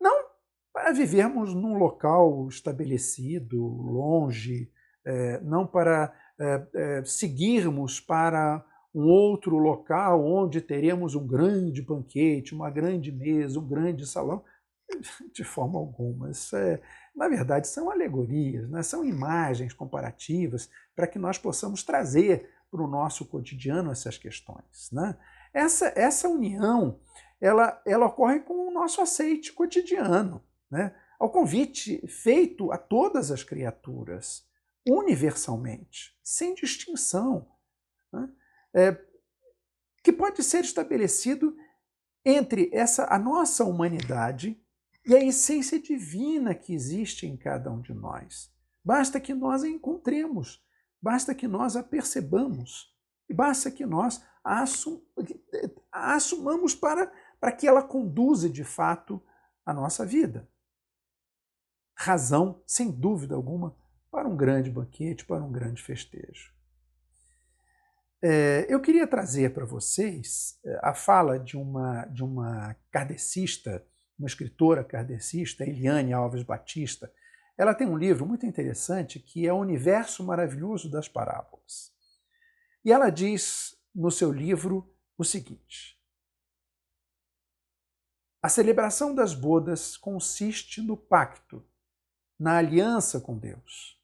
Não 0.00 0.26
para 0.72 0.92
vivermos 0.92 1.54
num 1.54 1.78
local 1.78 2.48
estabelecido, 2.48 3.56
longe, 3.58 4.70
é, 5.04 5.40
não 5.40 5.66
para 5.66 6.12
é, 6.38 6.66
é, 6.74 7.04
seguirmos 7.04 8.00
para 8.00 8.64
um 8.94 9.06
outro 9.08 9.56
local 9.56 10.24
onde 10.24 10.60
teremos 10.60 11.14
um 11.14 11.26
grande 11.26 11.82
banquete, 11.82 12.54
uma 12.54 12.70
grande 12.70 13.12
mesa, 13.12 13.60
um 13.60 13.66
grande 13.66 14.06
salão. 14.06 14.44
De 15.32 15.44
forma 15.44 15.78
alguma. 15.78 16.30
Isso 16.30 16.56
é, 16.56 16.80
na 17.14 17.28
verdade, 17.28 17.68
são 17.68 17.90
alegorias, 17.90 18.68
né? 18.68 18.82
são 18.82 19.04
imagens 19.04 19.72
comparativas 19.72 20.68
para 20.94 21.06
que 21.06 21.18
nós 21.18 21.38
possamos 21.38 21.82
trazer 21.82 22.50
para 22.70 22.82
o 22.82 22.86
nosso 22.86 23.24
cotidiano 23.24 23.90
essas 23.90 24.18
questões. 24.18 24.90
Né? 24.92 25.16
Essa, 25.56 25.90
essa 25.96 26.28
união 26.28 27.00
ela, 27.40 27.80
ela 27.86 28.04
ocorre 28.04 28.40
com 28.40 28.68
o 28.68 28.70
nosso 28.70 29.00
aceite 29.00 29.54
cotidiano, 29.54 30.44
né? 30.70 30.94
ao 31.18 31.30
convite 31.30 32.06
feito 32.06 32.70
a 32.70 32.76
todas 32.76 33.30
as 33.30 33.42
criaturas, 33.42 34.46
universalmente, 34.86 36.14
sem 36.22 36.54
distinção, 36.54 37.50
né? 38.12 38.28
é, 38.74 39.02
que 40.04 40.12
pode 40.12 40.42
ser 40.42 40.62
estabelecido 40.62 41.56
entre 42.22 42.68
essa 42.70 43.06
a 43.06 43.18
nossa 43.18 43.64
humanidade 43.64 44.62
e 45.06 45.14
a 45.14 45.24
essência 45.24 45.80
divina 45.80 46.54
que 46.54 46.74
existe 46.74 47.26
em 47.26 47.34
cada 47.34 47.72
um 47.72 47.80
de 47.80 47.94
nós. 47.94 48.52
Basta 48.84 49.18
que 49.18 49.32
nós 49.32 49.64
a 49.64 49.68
encontremos, 49.68 50.62
basta 51.00 51.34
que 51.34 51.48
nós 51.48 51.76
a 51.76 51.82
percebamos, 51.82 52.94
basta 53.34 53.70
que 53.70 53.84
nós 53.84 54.22
a, 54.44 54.62
assum, 54.62 55.02
a 55.92 56.14
assumamos 56.14 56.74
para, 56.74 57.12
para 57.40 57.52
que 57.52 57.66
ela 57.66 57.82
conduza 57.82 58.48
de 58.48 58.64
fato 58.64 59.22
a 59.64 59.72
nossa 59.72 60.04
vida. 60.04 60.48
Razão, 61.94 62.62
sem 62.66 62.90
dúvida 62.90 63.34
alguma, 63.34 63.74
para 64.10 64.28
um 64.28 64.36
grande 64.36 64.70
banquete, 64.70 65.24
para 65.24 65.42
um 65.42 65.50
grande 65.50 65.82
festejo. 65.82 66.54
É, 68.22 68.66
eu 68.68 68.80
queria 68.80 69.06
trazer 69.06 69.52
para 69.52 69.64
vocês 69.64 70.58
é, 70.64 70.80
a 70.82 70.94
fala 70.94 71.38
de 71.38 71.56
uma, 71.56 72.04
de 72.06 72.22
uma 72.22 72.74
kardecista 72.90 73.84
uma 74.18 74.26
escritora 74.26 74.82
kardecista, 74.82 75.64
Eliane 75.64 76.12
Alves 76.12 76.42
Batista, 76.42 77.12
ela 77.56 77.74
tem 77.74 77.86
um 77.86 77.96
livro 77.96 78.26
muito 78.26 78.46
interessante 78.46 79.18
que 79.18 79.46
é 79.46 79.52
O 79.52 79.60
Universo 79.60 80.24
Maravilhoso 80.24 80.90
das 80.90 81.08
Parábolas. 81.08 81.94
E 82.86 82.92
ela 82.92 83.10
diz 83.10 83.76
no 83.92 84.12
seu 84.12 84.30
livro 84.30 84.88
o 85.18 85.24
seguinte: 85.24 86.00
A 88.40 88.48
celebração 88.48 89.12
das 89.12 89.34
bodas 89.34 89.96
consiste 89.96 90.80
no 90.80 90.96
pacto, 90.96 91.68
na 92.38 92.58
aliança 92.58 93.20
com 93.20 93.36
Deus. 93.36 94.00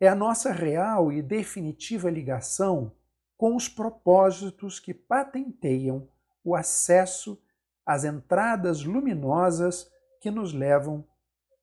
É 0.00 0.08
a 0.08 0.14
nossa 0.16 0.50
real 0.50 1.12
e 1.12 1.22
definitiva 1.22 2.10
ligação 2.10 2.96
com 3.36 3.54
os 3.54 3.68
propósitos 3.68 4.80
que 4.80 4.92
patenteiam 4.92 6.10
o 6.42 6.56
acesso 6.56 7.40
as 7.86 8.02
entradas 8.02 8.82
luminosas 8.82 9.88
que 10.20 10.32
nos 10.32 10.52
levam 10.52 11.08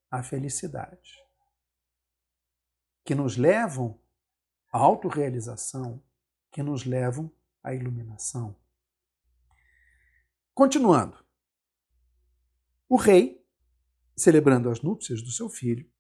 à 0.10 0.24
felicidade, 0.24 1.22
que 3.04 3.14
nos 3.14 3.36
levam 3.36 4.00
à 4.72 4.78
autorrealização, 4.78 6.02
que 6.54 6.64
nos 6.64 6.86
levam 6.86 7.30
à 7.62 7.74
iluminação. 7.74 8.56
Continuando, 10.54 11.22
o 12.88 12.96
rei, 12.96 13.46
celebrando 14.16 14.70
as 14.70 14.82
núpcias 14.82 15.22
do 15.22 15.32
seu 15.32 15.50
filho, 15.50 15.92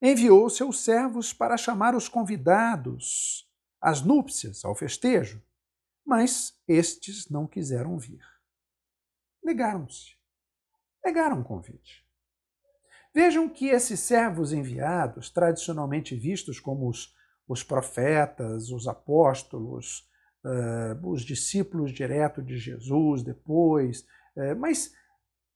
enviou 0.00 0.48
seus 0.48 0.78
servos 0.80 1.32
para 1.32 1.56
chamar 1.56 1.96
os 1.96 2.08
convidados 2.08 3.50
às 3.80 4.02
núpcias, 4.02 4.64
ao 4.64 4.76
festejo, 4.76 5.42
mas 6.04 6.56
estes 6.68 7.28
não 7.28 7.46
quiseram 7.46 7.98
vir 7.98 8.36
negaram-se. 9.46 10.16
Negaram 11.04 11.40
o 11.40 11.44
convite. 11.44 12.04
Vejam 13.14 13.48
que 13.48 13.68
esses 13.68 14.00
servos 14.00 14.52
enviados, 14.52 15.30
tradicionalmente 15.30 16.14
vistos 16.16 16.58
como 16.58 16.88
os, 16.88 17.14
os 17.48 17.62
profetas, 17.62 18.70
os 18.70 18.88
apóstolos, 18.88 20.08
uh, 20.44 21.08
os 21.08 21.22
discípulos 21.22 21.92
direto 21.92 22.42
de 22.42 22.58
Jesus 22.58 23.22
depois, 23.22 24.00
uh, 24.36 24.56
mas, 24.58 24.92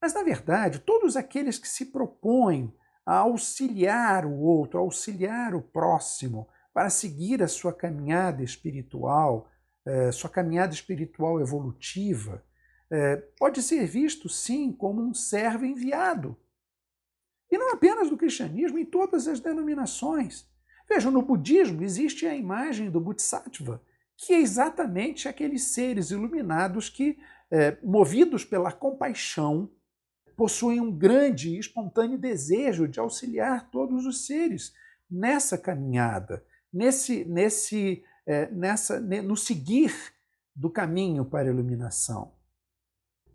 mas, 0.00 0.14
na 0.14 0.22
verdade, 0.22 0.80
todos 0.80 1.16
aqueles 1.16 1.58
que 1.58 1.68
se 1.68 1.86
propõem 1.86 2.74
a 3.04 3.18
auxiliar 3.18 4.24
o 4.24 4.38
outro, 4.38 4.78
a 4.78 4.82
auxiliar 4.82 5.54
o 5.54 5.62
próximo, 5.62 6.48
para 6.72 6.90
seguir 6.90 7.42
a 7.42 7.48
sua 7.48 7.72
caminhada 7.72 8.42
espiritual, 8.42 9.48
uh, 9.86 10.12
sua 10.12 10.30
caminhada 10.30 10.72
espiritual 10.72 11.40
evolutiva, 11.40 12.44
pode 13.38 13.62
ser 13.62 13.86
visto, 13.86 14.28
sim, 14.28 14.72
como 14.72 15.00
um 15.00 15.14
servo 15.14 15.64
enviado. 15.64 16.36
E 17.48 17.56
não 17.56 17.72
apenas 17.72 18.10
no 18.10 18.16
cristianismo, 18.16 18.80
em 18.80 18.84
todas 18.84 19.28
as 19.28 19.38
denominações. 19.38 20.49
Vejam, 20.92 21.12
no 21.12 21.22
budismo 21.22 21.84
existe 21.84 22.26
a 22.26 22.34
imagem 22.34 22.90
do 22.90 23.00
Bodhisattva, 23.00 23.80
que 24.16 24.32
é 24.32 24.40
exatamente 24.40 25.28
aqueles 25.28 25.66
seres 25.66 26.10
iluminados 26.10 26.88
que, 26.88 27.16
é, 27.48 27.78
movidos 27.80 28.44
pela 28.44 28.72
compaixão, 28.72 29.70
possuem 30.36 30.80
um 30.80 30.90
grande 30.90 31.50
e 31.50 31.60
espontâneo 31.60 32.18
desejo 32.18 32.88
de 32.88 32.98
auxiliar 32.98 33.70
todos 33.70 34.04
os 34.04 34.26
seres 34.26 34.74
nessa 35.08 35.56
caminhada, 35.56 36.44
nesse, 36.72 37.24
nesse, 37.24 38.02
é, 38.26 38.50
nessa, 38.50 38.98
no 38.98 39.36
seguir 39.36 39.94
do 40.56 40.68
caminho 40.68 41.24
para 41.24 41.48
a 41.48 41.52
iluminação. 41.52 42.32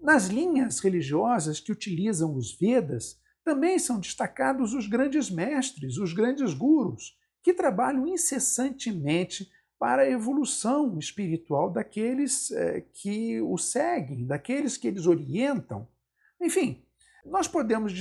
Nas 0.01 0.27
linhas 0.27 0.79
religiosas 0.79 1.61
que 1.61 1.71
utilizam 1.71 2.35
os 2.35 2.53
Vedas, 2.53 3.17
também 3.45 3.79
são 3.79 3.97
destacados 3.97 4.73
os 4.73 4.87
grandes 4.87 5.29
mestres, 5.29 5.97
os 5.97 6.11
grandes 6.11 6.53
gurus, 6.53 7.17
que 7.45 7.53
trabalham 7.53 8.07
incessantemente 8.07 9.51
para 9.77 10.01
a 10.01 10.09
evolução 10.09 10.97
espiritual 10.97 11.69
daqueles 11.69 12.49
eh, 12.49 12.81
que 12.91 13.39
o 13.39 13.55
seguem, 13.55 14.25
daqueles 14.25 14.77
que 14.77 14.87
eles 14.87 15.05
orientam. 15.05 15.87
Enfim, 16.41 16.83
nós 17.23 17.47
podemos 17.47 17.93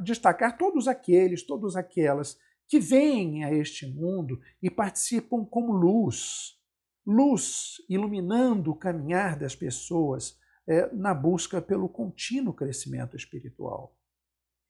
destacar 0.00 0.56
todos 0.56 0.88
aqueles, 0.88 1.42
todas 1.42 1.76
aquelas 1.76 2.38
que 2.66 2.80
vêm 2.80 3.44
a 3.44 3.52
este 3.52 3.86
mundo 3.86 4.40
e 4.62 4.70
participam 4.70 5.44
como 5.44 5.74
luz, 5.74 6.58
luz 7.06 7.82
iluminando 7.90 8.70
o 8.70 8.76
caminhar 8.76 9.38
das 9.38 9.54
pessoas, 9.54 10.38
é, 10.66 10.90
na 10.94 11.12
busca 11.12 11.60
pelo 11.60 11.86
contínuo 11.86 12.54
crescimento 12.54 13.14
espiritual. 13.14 13.94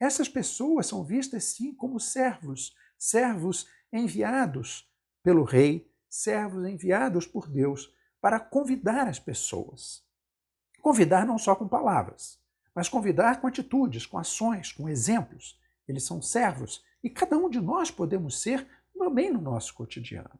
Essas 0.00 0.28
pessoas 0.28 0.88
são 0.88 1.04
vistas 1.04 1.44
sim 1.44 1.72
como 1.72 2.00
servos, 2.00 2.74
servos 2.98 3.68
enviados 3.96 4.90
pelo 5.22 5.44
rei, 5.44 5.90
servos 6.08 6.66
enviados 6.66 7.26
por 7.26 7.48
Deus 7.48 7.92
para 8.20 8.38
convidar 8.40 9.08
as 9.08 9.18
pessoas. 9.18 10.04
Convidar 10.80 11.26
não 11.26 11.38
só 11.38 11.54
com 11.54 11.66
palavras, 11.66 12.40
mas 12.74 12.88
convidar 12.88 13.40
com 13.40 13.46
atitudes, 13.46 14.06
com 14.06 14.18
ações, 14.18 14.72
com 14.72 14.88
exemplos. 14.88 15.58
Eles 15.88 16.04
são 16.04 16.22
servos 16.22 16.84
e 17.02 17.10
cada 17.10 17.36
um 17.36 17.48
de 17.48 17.60
nós 17.60 17.90
podemos 17.90 18.40
ser 18.40 18.66
também 18.96 19.32
no 19.32 19.40
nosso 19.40 19.74
cotidiano. 19.74 20.38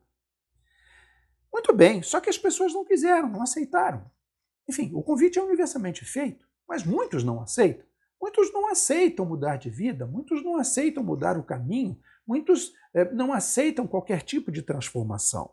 Muito 1.53 1.73
bem, 1.73 2.03
só 2.03 2.21
que 2.21 2.29
as 2.29 2.37
pessoas 2.37 2.75
não 2.75 2.85
quiseram, 2.85 3.29
não 3.29 3.43
aceitaram. 3.43 4.11
Enfim, 4.69 4.91
o 4.95 5.03
convite 5.03 5.39
é 5.39 5.43
universalmente 5.43 6.05
feito, 6.05 6.47
mas 6.69 6.85
muitos 6.85 7.25
não 7.25 7.41
aceitam. 7.41 7.87
Muitos 8.21 8.53
não 8.53 8.69
aceitam 8.69 9.25
mudar 9.25 9.57
de 9.57 9.71
vida, 9.71 10.07
muitos 10.07 10.43
não 10.43 10.57
aceitam 10.57 11.03
mudar 11.03 11.39
o 11.39 11.45
caminho, 11.45 11.99
muitos 12.27 12.73
eh, 12.95 13.11
não 13.13 13.33
aceitam 13.33 13.87
qualquer 13.87 14.23
tipo 14.23 14.51
de 14.51 14.63
transformação. 14.63 15.53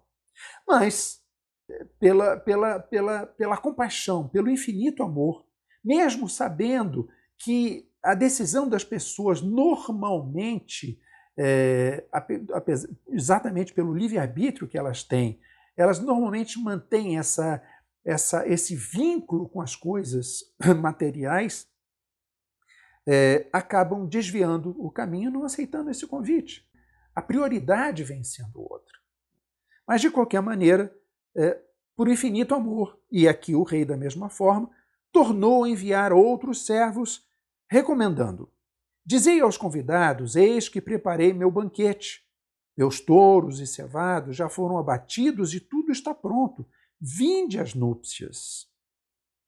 Mas, 0.67 1.21
eh, 1.69 1.85
pela, 1.99 2.37
pela, 2.37 2.79
pela, 2.79 3.25
pela 3.25 3.57
compaixão, 3.57 4.27
pelo 4.27 4.49
infinito 4.49 5.03
amor, 5.03 5.45
mesmo 5.83 6.29
sabendo 6.29 7.09
que 7.37 7.87
a 8.01 8.13
decisão 8.13 8.67
das 8.67 8.83
pessoas 8.83 9.41
normalmente, 9.41 10.99
é, 11.37 12.05
exatamente 13.09 13.73
pelo 13.73 13.93
livre-arbítrio 13.93 14.67
que 14.67 14.77
elas 14.77 15.03
têm, 15.03 15.39
elas 15.75 15.99
normalmente 15.99 16.59
mantêm 16.59 17.17
essa, 17.17 17.61
essa, 18.05 18.47
esse 18.47 18.75
vínculo 18.75 19.47
com 19.49 19.61
as 19.61 19.75
coisas 19.75 20.43
materiais, 20.81 21.67
é, 23.07 23.47
acabam 23.51 24.07
desviando 24.07 24.75
o 24.79 24.89
caminho, 24.89 25.31
não 25.31 25.43
aceitando 25.43 25.89
esse 25.89 26.07
convite. 26.07 26.67
A 27.15 27.21
prioridade 27.21 28.03
vem 28.03 28.23
sendo 28.23 28.61
outra. 28.61 28.97
Mas, 29.87 30.01
de 30.01 30.09
qualquer 30.09 30.41
maneira, 30.41 30.95
é, 31.35 31.59
por 31.95 32.07
infinito 32.07 32.55
amor, 32.55 32.97
e 33.11 33.27
aqui 33.27 33.53
o 33.53 33.63
rei, 33.63 33.85
da 33.85 33.97
mesma 33.97 34.29
forma, 34.29 34.69
tornou 35.11 35.63
a 35.63 35.69
enviar 35.69 36.11
outros 36.11 36.65
servos, 36.65 37.27
recomendando: 37.69 38.51
Dizei 39.05 39.41
aos 39.41 39.57
convidados: 39.57 40.35
Eis 40.35 40.69
que 40.69 40.81
preparei 40.81 41.33
meu 41.33 41.51
banquete. 41.51 42.23
Meus 42.75 42.99
touros 42.99 43.59
e 43.59 43.67
cevados 43.67 44.35
já 44.35 44.49
foram 44.49 44.79
abatidos 44.79 45.53
e 45.53 45.59
tudo 45.59 45.91
está 45.91 46.13
pronto. 46.13 46.65
Vinde 46.99 47.59
às 47.59 47.75
núpcias. 47.75 48.67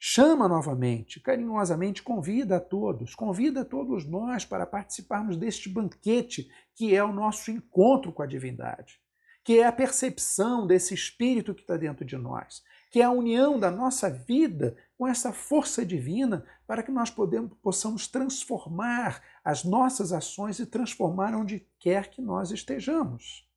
Chama 0.08 0.48
novamente, 0.48 1.20
carinhosamente 1.20 2.04
convida 2.04 2.58
a 2.58 2.60
todos, 2.60 3.16
convida 3.16 3.62
a 3.62 3.66
todos 3.66 4.06
nós 4.06 4.46
para 4.46 4.64
participarmos 4.64 5.36
deste 5.36 5.68
banquete 5.68 6.48
que 6.76 6.96
é 6.96 7.04
o 7.04 7.12
nosso 7.12 7.50
encontro 7.50 8.14
com 8.14 8.22
a 8.22 8.28
divindade, 8.28 9.02
que 9.44 9.58
é 9.58 9.66
a 9.66 9.72
percepção 9.72 10.68
desse 10.68 10.94
espírito 10.94 11.56
que 11.56 11.62
está 11.62 11.76
dentro 11.76 12.06
de 12.06 12.16
nós, 12.18 12.64
que 12.92 13.02
é 13.02 13.04
a 13.04 13.10
união 13.10 13.60
da 13.60 13.72
nossa 13.72 14.08
vida 14.08 14.78
com 14.96 15.08
essa 15.08 15.34
força 15.34 15.84
divina 15.84 16.46
para 16.68 16.84
que 16.84 16.92
nós 16.92 17.10
podemos, 17.10 17.58
possamos 17.58 18.08
transformar 18.08 19.24
as 19.44 19.64
nossas 19.64 20.14
ações 20.14 20.60
e 20.60 20.68
transformar 20.68 21.34
onde 21.34 21.68
quer 21.80 22.12
que 22.12 22.22
nós 22.22 22.52
estejamos. 22.52 23.50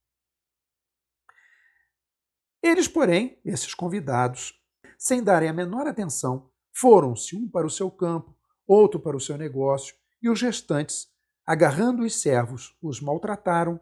Eles, 2.62 2.88
porém, 2.88 3.38
esses 3.44 3.74
convidados, 3.74 4.57
sem 4.98 5.22
darem 5.22 5.48
a 5.48 5.52
menor 5.52 5.86
atenção, 5.86 6.50
foram-se 6.72 7.36
um 7.36 7.48
para 7.48 7.66
o 7.66 7.70
seu 7.70 7.90
campo, 7.90 8.36
outro 8.66 9.00
para 9.00 9.16
o 9.16 9.20
seu 9.20 9.36
negócio, 9.36 9.94
e 10.22 10.28
os 10.28 10.40
restantes, 10.40 11.08
agarrando 11.46 12.02
os 12.02 12.20
servos, 12.20 12.76
os 12.82 13.00
maltrataram 13.00 13.80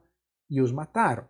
e 0.49 0.61
os 0.61 0.71
mataram. 0.73 1.27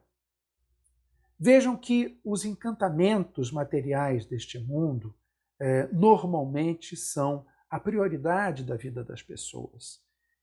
Vejam 1.38 1.76
que 1.76 2.20
os 2.24 2.44
encantamentos 2.44 3.52
materiais 3.52 4.24
deste 4.26 4.58
mundo 4.58 5.14
eh, 5.60 5.88
normalmente 5.92 6.96
são 6.96 7.46
a 7.68 7.78
prioridade 7.78 8.64
da 8.64 8.76
vida 8.76 9.04
das 9.04 9.22
pessoas, 9.22 10.02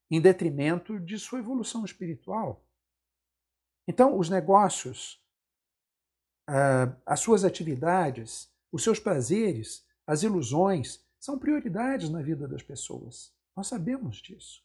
em 0.10 0.21
detrimento 0.21 1.00
de 1.00 1.17
sua 1.17 1.39
evolução 1.39 1.84
espiritual. 1.86 2.63
Então, 3.88 4.17
os 4.17 4.30
negócios, 4.30 5.21
ah, 6.47 6.95
as 7.06 7.19
suas 7.19 7.43
atividades, 7.43 8.53
os 8.73 8.83
seus 8.83 8.99
prazeres, 8.99 9.86
as 10.05 10.23
ilusões, 10.23 10.99
são 11.19 11.38
prioridades 11.38 12.09
na 12.09 12.23
vida 12.23 12.47
das 12.47 12.63
pessoas. 12.63 13.31
Nós 13.55 13.67
sabemos 13.67 14.17
disso. 14.17 14.63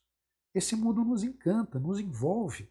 Esse 0.54 0.74
mundo 0.74 1.04
nos 1.04 1.22
encanta, 1.22 1.78
nos 1.78 2.00
envolve. 2.00 2.70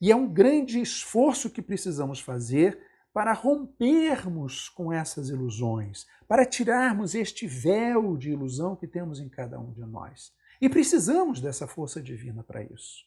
E 0.00 0.12
é 0.12 0.16
um 0.16 0.32
grande 0.32 0.80
esforço 0.80 1.50
que 1.50 1.60
precisamos 1.60 2.20
fazer 2.20 2.80
para 3.12 3.32
rompermos 3.32 4.68
com 4.68 4.92
essas 4.92 5.30
ilusões, 5.30 6.06
para 6.28 6.46
tirarmos 6.46 7.16
este 7.16 7.48
véu 7.48 8.16
de 8.16 8.30
ilusão 8.30 8.76
que 8.76 8.86
temos 8.86 9.18
em 9.18 9.28
cada 9.28 9.58
um 9.58 9.72
de 9.72 9.80
nós. 9.80 10.32
E 10.60 10.68
precisamos 10.68 11.40
dessa 11.40 11.66
força 11.66 12.00
divina 12.00 12.44
para 12.44 12.62
isso. 12.62 13.04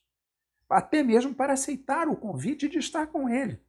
Até 0.69 1.01
mesmo 1.01 1.33
para 1.33 1.53
aceitar 1.53 2.09
o 2.09 2.17
convite 2.17 2.67
de 2.67 2.79
estar 2.79 3.07
com 3.07 3.29
Ele. 3.29 3.61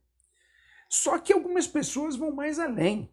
Só 0.92 1.18
que 1.18 1.33
algumas 1.33 1.66
pessoas 1.66 2.16
vão 2.16 2.33
mais 2.33 2.59
além. 2.59 3.11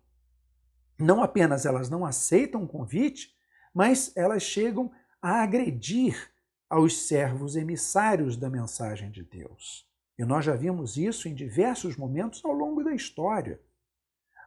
Não 0.99 1.23
apenas 1.23 1.65
elas 1.65 1.89
não 1.89 2.05
aceitam 2.05 2.61
o 2.61 2.67
convite, 2.67 3.33
mas 3.73 4.11
elas 4.17 4.43
chegam 4.43 4.91
a 5.21 5.41
agredir 5.43 6.29
aos 6.69 7.07
servos 7.07 7.55
emissários 7.55 8.35
da 8.35 8.49
mensagem 8.49 9.09
de 9.09 9.23
Deus. 9.23 9.89
E 10.17 10.25
nós 10.25 10.43
já 10.43 10.57
vimos 10.57 10.97
isso 10.97 11.29
em 11.29 11.33
diversos 11.33 11.95
momentos 11.95 12.43
ao 12.43 12.51
longo 12.51 12.83
da 12.83 12.93
história. 12.93 13.61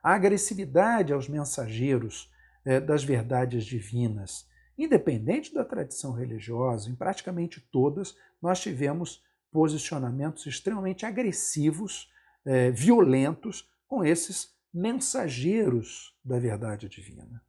A 0.03 0.13
agressividade 0.13 1.11
aos 1.11 1.27
mensageiros 1.27 2.31
eh, 2.67 2.81
das 2.81 3.03
verdades 3.03 3.65
divinas, 3.65 4.47
independente 4.77 5.55
da 5.55 5.65
tradição 5.65 6.13
religiosa, 6.13 6.91
em 6.91 6.95
praticamente 6.95 7.63
todas, 7.63 8.15
nós 8.43 8.61
tivemos 8.61 9.23
posicionamentos 9.51 10.45
extremamente 10.45 11.07
agressivos 11.07 12.13
é, 12.45 12.71
violentos 12.71 13.69
com 13.87 14.05
esses 14.05 14.55
mensageiros 14.73 16.17
da 16.25 16.39
verdade 16.39 16.89
divina. 16.89 17.43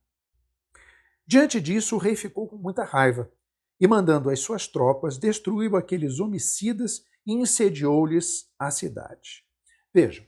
Diante 1.25 1.61
disso, 1.61 1.95
o 1.95 1.99
rei 1.99 2.15
ficou 2.15 2.47
com 2.47 2.57
muita 2.57 2.83
raiva 2.83 3.31
e, 3.79 3.87
mandando 3.87 4.29
as 4.29 4.39
suas 4.39 4.67
tropas, 4.67 5.17
destruiu 5.17 5.75
aqueles 5.77 6.19
homicidas 6.19 7.05
e 7.25 7.33
incendiou-lhes 7.33 8.51
a 8.59 8.69
cidade. 8.69 9.45
Vejam, 9.93 10.25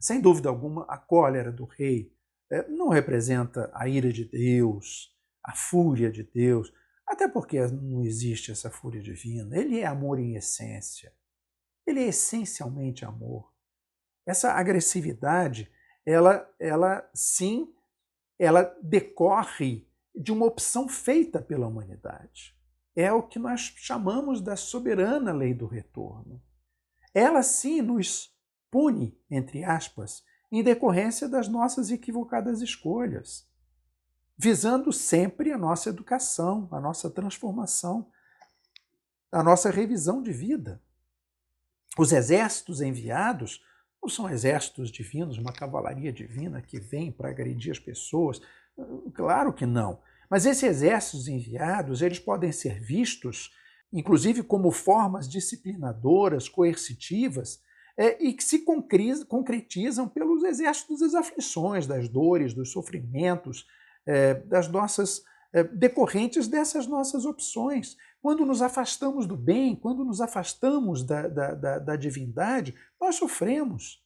sem 0.00 0.20
dúvida 0.20 0.48
alguma, 0.48 0.84
a 0.88 0.98
cólera 0.98 1.52
do 1.52 1.64
rei 1.64 2.12
é, 2.50 2.68
não 2.68 2.88
representa 2.88 3.70
a 3.72 3.88
ira 3.88 4.12
de 4.12 4.24
Deus, 4.24 5.16
a 5.44 5.54
fúria 5.54 6.10
de 6.10 6.24
Deus, 6.24 6.72
até 7.06 7.28
porque 7.28 7.60
não 7.68 8.02
existe 8.02 8.50
essa 8.50 8.70
fúria 8.70 9.00
divina. 9.00 9.56
Ele 9.56 9.78
é 9.78 9.86
amor 9.86 10.18
em 10.18 10.34
essência. 10.34 11.12
Ele 11.86 12.00
é 12.00 12.08
essencialmente 12.08 13.04
amor. 13.04 13.51
Essa 14.24 14.52
agressividade, 14.52 15.70
ela, 16.06 16.48
ela 16.58 17.08
sim, 17.12 17.72
ela 18.38 18.76
decorre 18.82 19.86
de 20.14 20.32
uma 20.32 20.46
opção 20.46 20.88
feita 20.88 21.40
pela 21.40 21.66
humanidade. 21.66 22.56
É 22.94 23.12
o 23.12 23.22
que 23.22 23.38
nós 23.38 23.72
chamamos 23.76 24.40
da 24.40 24.56
soberana 24.56 25.32
lei 25.32 25.54
do 25.54 25.66
retorno. 25.66 26.42
Ela 27.14 27.42
sim 27.42 27.80
nos 27.80 28.34
pune, 28.70 29.18
entre 29.30 29.64
aspas, 29.64 30.24
em 30.50 30.62
decorrência 30.62 31.28
das 31.28 31.48
nossas 31.48 31.90
equivocadas 31.90 32.60
escolhas, 32.60 33.48
visando 34.36 34.92
sempre 34.92 35.50
a 35.50 35.58
nossa 35.58 35.88
educação, 35.88 36.68
a 36.70 36.78
nossa 36.80 37.08
transformação, 37.08 38.10
a 39.30 39.42
nossa 39.42 39.70
revisão 39.70 40.22
de 40.22 40.32
vida. 40.32 40.82
Os 41.98 42.12
exércitos 42.12 42.80
enviados 42.80 43.62
não 44.02 44.08
são 44.08 44.28
exércitos 44.28 44.90
divinos, 44.90 45.38
uma 45.38 45.52
cavalaria 45.52 46.12
divina 46.12 46.60
que 46.60 46.80
vem 46.80 47.12
para 47.12 47.30
agredir 47.30 47.70
as 47.70 47.78
pessoas? 47.78 48.40
Claro 49.14 49.52
que 49.52 49.64
não. 49.64 50.00
Mas 50.28 50.44
esses 50.44 50.62
exércitos 50.62 51.28
enviados, 51.28 52.02
eles 52.02 52.18
podem 52.18 52.50
ser 52.50 52.80
vistos, 52.80 53.52
inclusive 53.92 54.42
como 54.42 54.70
formas 54.72 55.28
disciplinadoras, 55.28 56.48
coercitivas, 56.48 57.60
é, 57.96 58.22
e 58.24 58.32
que 58.32 58.42
se 58.42 58.64
concretizam 59.28 60.08
pelos 60.08 60.42
exércitos 60.42 61.00
das 61.00 61.14
aflições, 61.14 61.86
das 61.86 62.08
dores, 62.08 62.54
dos 62.54 62.72
sofrimentos, 62.72 63.66
é, 64.06 64.34
das 64.34 64.66
nossas 64.68 65.22
decorrentes 65.74 66.48
dessas 66.48 66.86
nossas 66.86 67.24
opções. 67.24 67.96
Quando 68.20 68.46
nos 68.46 68.62
afastamos 68.62 69.26
do 69.26 69.36
bem, 69.36 69.76
quando 69.76 70.04
nos 70.04 70.20
afastamos 70.20 71.02
da, 71.04 71.28
da, 71.28 71.54
da, 71.54 71.78
da 71.78 71.96
divindade, 71.96 72.74
nós 73.00 73.16
sofremos. 73.16 74.02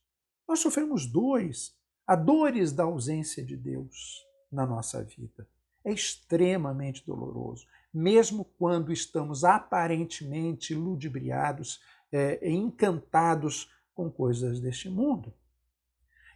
Nós 0.48 0.60
sofremos 0.60 1.06
dores, 1.06 1.76
a 2.06 2.16
dores 2.16 2.72
da 2.72 2.84
ausência 2.84 3.44
de 3.44 3.56
Deus 3.56 4.24
na 4.50 4.66
nossa 4.66 5.02
vida. 5.02 5.46
É 5.84 5.92
extremamente 5.92 7.04
doloroso, 7.06 7.66
mesmo 7.92 8.44
quando 8.58 8.92
estamos 8.92 9.44
aparentemente 9.44 10.74
ludibriados, 10.74 11.80
é, 12.10 12.48
encantados 12.48 13.70
com 13.94 14.10
coisas 14.10 14.60
deste 14.60 14.88
mundo. 14.88 15.32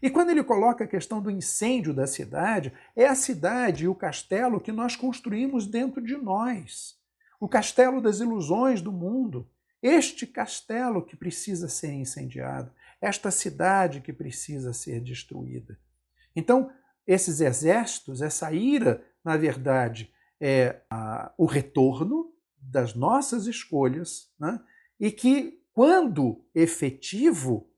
E 0.03 0.09
quando 0.09 0.31
ele 0.31 0.43
coloca 0.43 0.85
a 0.85 0.89
questão 0.89 1.21
do 1.21 1.31
incêndio 1.31 1.93
da 1.93 2.07
cidade, 2.07 2.73
é 2.97 3.07
a 3.07 3.15
cidade 3.15 3.85
e 3.85 3.89
o 3.89 3.95
castelo 3.95 4.61
que 4.61 4.73
nós 4.73 4.97
construímos 4.97 5.67
dentro 5.67 6.01
de 6.01 6.17
nós. 6.17 6.99
O 7.39 7.49
castelo 7.49 8.01
das 8.01 8.21
ilusões 8.21 8.81
do 8.81 8.93
mundo. 8.93 9.49
Este 9.83 10.27
castelo 10.27 11.03
que 11.03 11.17
precisa 11.17 11.69
ser 11.69 11.93
incendiado. 11.93 12.71
Esta 13.01 13.31
cidade 13.31 14.01
que 14.01 14.13
precisa 14.13 14.73
ser 14.73 15.01
destruída. 15.01 15.79
Então, 16.35 16.71
esses 17.07 17.41
exércitos, 17.41 18.23
essa 18.23 18.53
ira, 18.53 19.05
na 19.25 19.37
verdade, 19.37 20.13
é 20.41 20.81
a, 20.89 21.33
o 21.37 21.45
retorno 21.45 22.33
das 22.61 22.95
nossas 22.95 23.47
escolhas, 23.47 24.31
né? 24.39 24.61
e 24.99 25.11
que, 25.11 25.63
quando 25.73 26.45
efetivo, 26.55 27.70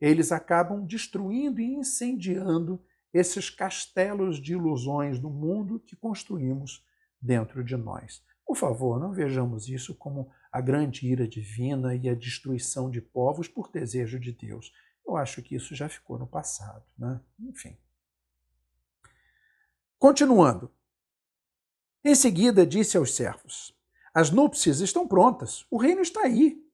eles 0.00 0.32
acabam 0.32 0.84
destruindo 0.84 1.60
e 1.60 1.74
incendiando 1.74 2.82
esses 3.12 3.50
castelos 3.50 4.40
de 4.40 4.52
ilusões 4.52 5.18
do 5.18 5.28
mundo 5.28 5.80
que 5.80 5.96
construímos 5.96 6.84
dentro 7.20 7.62
de 7.62 7.76
nós. 7.76 8.24
Por 8.46 8.56
favor, 8.56 8.98
não 8.98 9.12
vejamos 9.12 9.68
isso 9.68 9.94
como 9.94 10.30
a 10.50 10.60
grande 10.60 11.06
ira 11.06 11.28
divina 11.28 11.94
e 11.94 12.08
a 12.08 12.14
destruição 12.14 12.90
de 12.90 13.00
povos 13.00 13.46
por 13.46 13.70
desejo 13.70 14.18
de 14.18 14.32
Deus. 14.32 14.72
Eu 15.06 15.16
acho 15.16 15.42
que 15.42 15.54
isso 15.54 15.74
já 15.74 15.88
ficou 15.88 16.18
no 16.18 16.26
passado, 16.26 16.84
né? 16.98 17.20
Enfim. 17.38 17.76
Continuando. 19.98 20.72
Em 22.02 22.14
seguida, 22.14 22.66
disse 22.66 22.96
aos 22.96 23.14
servos: 23.14 23.76
As 24.14 24.30
núpcias 24.30 24.80
estão 24.80 25.06
prontas, 25.06 25.66
o 25.70 25.76
reino 25.76 26.00
está 26.00 26.22
aí, 26.22 26.64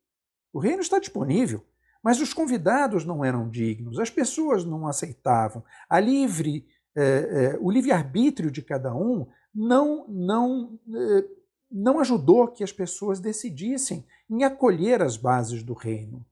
o 0.53 0.59
reino 0.59 0.81
está 0.81 0.99
disponível. 0.99 1.67
Mas 2.07 2.21
os 2.21 2.33
convidados 2.33 3.05
não 3.05 3.25
eram 3.25 3.51
dignos, 3.51 3.99
as 3.99 4.09
pessoas 4.09 4.65
não 4.65 4.87
aceitavam. 4.87 5.65
A 5.91 5.99
livre, 5.99 6.65
é, 6.95 7.03
é, 7.03 7.59
o 7.61 7.69
livre-arbítrio 7.69 8.49
de 8.49 8.63
cada 8.63 8.95
um 8.95 9.27
não, 9.53 10.07
não, 10.07 10.79
é, 10.89 11.29
não 11.69 11.99
ajudou 11.99 12.47
que 12.47 12.63
as 12.63 12.71
pessoas 12.71 13.19
decidissem 13.19 14.07
em 14.31 14.45
acolher 14.45 15.03
as 15.03 15.17
bases 15.17 15.65
do 15.65 15.75
reino. 15.75 16.25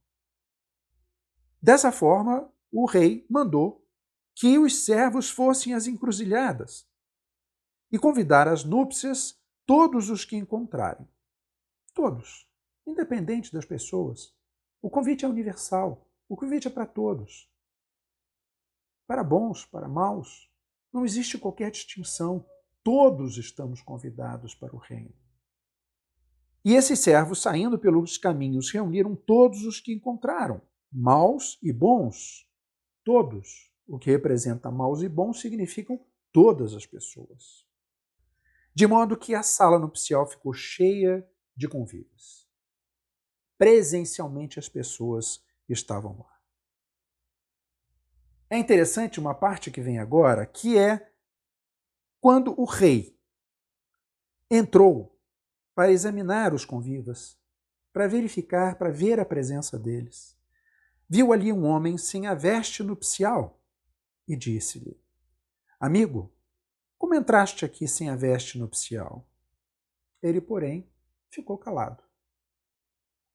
Dessa 1.60 1.90
forma, 1.90 2.48
o 2.70 2.86
rei 2.86 3.26
mandou 3.28 3.84
que 4.32 4.56
os 4.60 4.84
servos 4.84 5.28
fossem 5.28 5.74
às 5.74 5.88
encruzilhadas 5.88 6.86
e 7.90 7.98
convidar 7.98 8.46
às 8.46 8.62
núpcias 8.62 9.36
todos 9.66 10.08
os 10.08 10.24
que 10.24 10.36
encontrarem. 10.36 11.08
Todos, 11.92 12.48
independente 12.86 13.52
das 13.52 13.64
pessoas. 13.64 14.32
O 14.84 14.90
convite 14.90 15.24
é 15.24 15.28
universal. 15.28 16.06
O 16.28 16.36
convite 16.36 16.68
é 16.68 16.70
para 16.70 16.84
todos. 16.84 17.50
Para 19.06 19.24
bons, 19.24 19.64
para 19.64 19.88
maus. 19.88 20.52
Não 20.92 21.06
existe 21.06 21.38
qualquer 21.38 21.70
distinção. 21.70 22.44
Todos 22.82 23.38
estamos 23.38 23.80
convidados 23.80 24.54
para 24.54 24.76
o 24.76 24.78
reino. 24.78 25.14
E 26.62 26.74
esses 26.74 26.98
servos, 26.98 27.40
saindo 27.40 27.78
pelos 27.78 28.18
caminhos, 28.18 28.70
reuniram 28.70 29.16
todos 29.16 29.64
os 29.64 29.80
que 29.80 29.90
encontraram, 29.90 30.60
maus 30.92 31.58
e 31.62 31.72
bons. 31.72 32.46
Todos. 33.02 33.72
O 33.86 33.98
que 33.98 34.10
representa 34.10 34.70
maus 34.70 35.00
e 35.00 35.08
bons 35.08 35.40
significam 35.40 35.98
todas 36.30 36.74
as 36.74 36.84
pessoas. 36.84 37.66
De 38.74 38.86
modo 38.86 39.16
que 39.16 39.34
a 39.34 39.42
sala 39.42 39.78
nupcial 39.78 40.26
ficou 40.26 40.52
cheia 40.52 41.26
de 41.56 41.66
convívios 41.68 42.43
presencialmente 43.64 44.58
as 44.58 44.68
pessoas 44.68 45.42
estavam 45.66 46.18
lá. 46.18 46.38
É 48.50 48.58
interessante 48.58 49.18
uma 49.18 49.34
parte 49.34 49.70
que 49.70 49.80
vem 49.80 49.98
agora, 49.98 50.44
que 50.44 50.76
é 50.76 51.10
quando 52.20 52.54
o 52.60 52.66
rei 52.66 53.18
entrou 54.50 55.18
para 55.74 55.90
examinar 55.90 56.52
os 56.52 56.66
convivas, 56.66 57.38
para 57.90 58.06
verificar, 58.06 58.76
para 58.76 58.90
ver 58.90 59.18
a 59.18 59.24
presença 59.24 59.78
deles. 59.78 60.36
Viu 61.08 61.32
ali 61.32 61.50
um 61.50 61.64
homem 61.64 61.96
sem 61.96 62.26
a 62.26 62.34
veste 62.34 62.82
nupcial 62.82 63.58
e 64.28 64.36
disse-lhe: 64.36 65.02
Amigo, 65.80 66.30
como 66.98 67.14
entraste 67.14 67.64
aqui 67.64 67.88
sem 67.88 68.10
a 68.10 68.14
veste 68.14 68.58
nupcial? 68.58 69.26
Ele, 70.22 70.42
porém, 70.42 70.86
ficou 71.30 71.56
calado. 71.56 72.03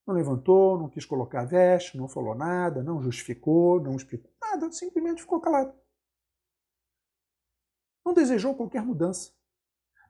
Não 0.10 0.16
levantou, 0.16 0.76
não 0.76 0.90
quis 0.90 1.06
colocar 1.06 1.46
veste, 1.46 1.96
não 1.96 2.08
falou 2.08 2.34
nada, 2.34 2.82
não 2.82 3.00
justificou, 3.00 3.80
não 3.80 3.96
explicou 3.96 4.32
nada, 4.42 4.72
simplesmente 4.72 5.22
ficou 5.22 5.40
calado. 5.40 5.72
Não 8.04 8.12
desejou 8.12 8.56
qualquer 8.56 8.82
mudança. 8.84 9.32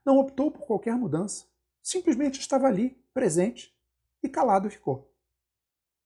Não 0.02 0.16
optou 0.16 0.50
por 0.50 0.66
qualquer 0.66 0.94
mudança. 0.94 1.46
Simplesmente 1.82 2.40
estava 2.40 2.66
ali, 2.66 2.92
presente, 3.12 3.78
e 4.22 4.28
calado 4.30 4.70
ficou. 4.70 5.14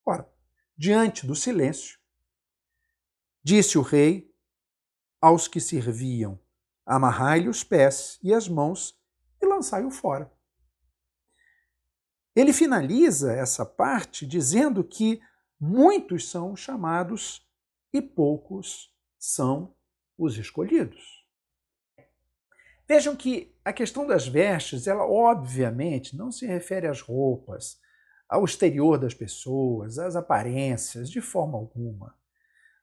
Ora, 0.05 0.29
diante 0.77 1.25
do 1.25 1.37
silêncio, 1.37 1.97
disse 3.45 3.79
o 3.79 3.83
rei 3.83 4.37
aos 5.21 5.47
que 5.47 5.61
serviam: 5.61 6.37
Amarrai-lhe 6.85 7.49
os 7.49 7.63
pés 7.63 8.19
e 8.25 8.35
as 8.35 8.49
mãos 8.49 9.01
e 9.41 9.47
lançai-o 9.47 9.89
fora. 9.89 10.34
Ele 12.35 12.53
finaliza 12.53 13.33
essa 13.33 13.65
parte 13.65 14.27
dizendo 14.27 14.83
que 14.83 15.21
muitos 15.59 16.29
são 16.29 16.57
chamados 16.57 17.47
e 17.93 18.03
poucos 18.03 18.93
são 19.19 19.75
os 20.19 20.37
escolhidos. 20.37 21.25
Vejam 22.87 23.17
que 23.17 23.57
a 23.65 23.73
questão 23.73 24.07
das 24.07 24.27
vestes, 24.27 24.87
ela 24.87 25.07
obviamente 25.07 26.17
não 26.17 26.31
se 26.31 26.45
refere 26.45 26.87
às 26.87 27.01
roupas, 27.01 27.79
ao 28.29 28.45
exterior 28.45 28.99
das 28.99 29.15
pessoas, 29.15 29.99
às 29.99 30.17
aparências, 30.17 31.11
de 31.11 31.21
forma 31.21 31.57
alguma. 31.57 32.15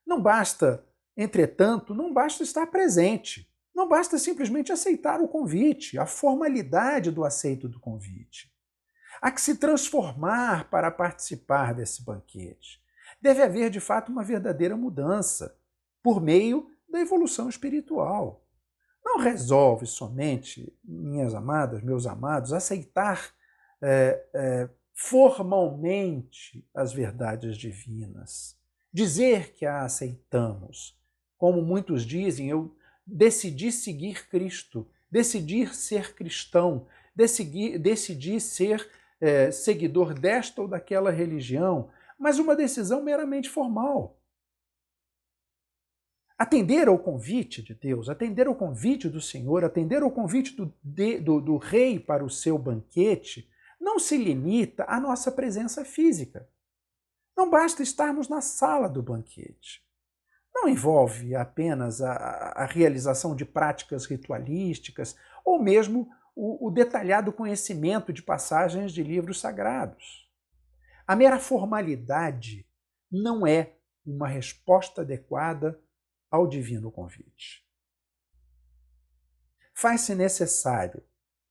Não 0.06 0.22
basta, 0.22 0.84
entretanto, 1.16 1.94
não 1.94 2.14
basta 2.14 2.42
estar 2.42 2.66
presente. 2.68 3.48
Não 3.76 3.88
basta 3.88 4.18
simplesmente 4.18 4.72
aceitar 4.72 5.22
o 5.22 5.28
convite, 5.28 5.98
a 5.98 6.06
formalidade 6.06 7.12
do 7.12 7.24
aceito 7.24 7.70
do 7.70 7.80
convite. 7.80 8.51
Há 9.22 9.32
que 9.32 9.40
se 9.40 9.56
transformar 9.56 10.68
para 10.72 10.90
participar 10.90 11.76
desse 11.76 12.04
banquete. 12.04 12.82
Deve 13.22 13.44
haver, 13.44 13.70
de 13.70 13.80
fato, 13.80 14.12
uma 14.12 14.24
verdadeira 14.24 14.76
mudança 14.76 15.56
por 16.02 16.20
meio 16.20 16.72
da 16.90 17.00
evolução 17.00 17.48
espiritual. 17.48 18.44
Não 19.06 19.20
resolve 19.20 19.86
somente, 19.86 20.76
minhas 20.84 21.36
amadas, 21.36 21.84
meus 21.84 22.08
amados, 22.08 22.52
aceitar 22.52 23.32
é, 23.80 24.26
é, 24.34 24.70
formalmente 24.94 26.68
as 26.74 26.92
verdades 26.92 27.58
divinas. 27.58 28.58
Dizer 28.92 29.54
que 29.54 29.66
a 29.66 29.84
aceitamos. 29.84 31.00
Como 31.38 31.62
muitos 31.62 32.04
dizem, 32.04 32.50
eu 32.50 32.76
decidi 33.06 33.72
seguir 33.72 34.28
Cristo, 34.30 34.88
decidir 35.10 35.76
ser 35.76 36.16
cristão, 36.16 36.88
decidi, 37.16 37.78
decidi 37.78 38.40
ser 38.40 38.90
é, 39.22 39.52
seguidor 39.52 40.14
desta 40.14 40.62
ou 40.62 40.68
daquela 40.68 41.12
religião, 41.12 41.90
mas 42.18 42.40
uma 42.40 42.56
decisão 42.56 43.04
meramente 43.04 43.48
formal. 43.48 44.20
Atender 46.38 46.88
ao 46.88 46.98
convite 46.98 47.62
de 47.62 47.76
Deus, 47.76 48.10
atender 48.10 48.48
ao 48.48 48.56
convite 48.56 49.08
do 49.08 49.22
Senhor, 49.22 49.64
atender 49.64 50.02
ao 50.02 50.10
convite 50.10 50.56
do, 50.56 50.74
de, 50.84 51.20
do, 51.20 51.40
do 51.40 51.58
rei 51.58 52.00
para 52.00 52.26
o 52.26 52.30
seu 52.32 52.58
banquete, 52.58 53.48
não 53.80 54.00
se 54.00 54.18
limita 54.18 54.84
à 54.88 55.00
nossa 55.00 55.32
presença 55.32 55.86
física. 55.86 56.50
Não 57.38 57.50
basta 57.50 57.84
estarmos 57.84 58.28
na 58.28 58.42
sala 58.42 58.90
do 58.90 59.04
banquete. 59.04 59.84
Não 60.54 60.68
envolve 60.68 61.36
apenas 61.36 62.02
a, 62.02 62.14
a 62.56 62.66
realização 62.66 63.36
de 63.36 63.46
práticas 63.46 64.06
ritualísticas 64.06 65.16
ou 65.46 65.62
mesmo 65.62 66.10
o, 66.36 66.68
o 66.68 66.72
detalhado 66.72 67.34
conhecimento 67.34 68.12
de 68.14 68.22
passagens 68.22 68.92
de 68.94 69.04
livros 69.04 69.40
sagrados. 69.40 70.30
A 71.06 71.16
mera 71.16 71.40
formalidade 71.40 72.68
não 73.12 73.46
é 73.46 73.76
uma 74.06 74.28
resposta 74.28 75.02
adequada 75.02 75.80
ao 76.30 76.48
divino 76.48 76.92
convite. 76.92 77.68
Faz-se 79.74 80.16
necessário 80.16 81.04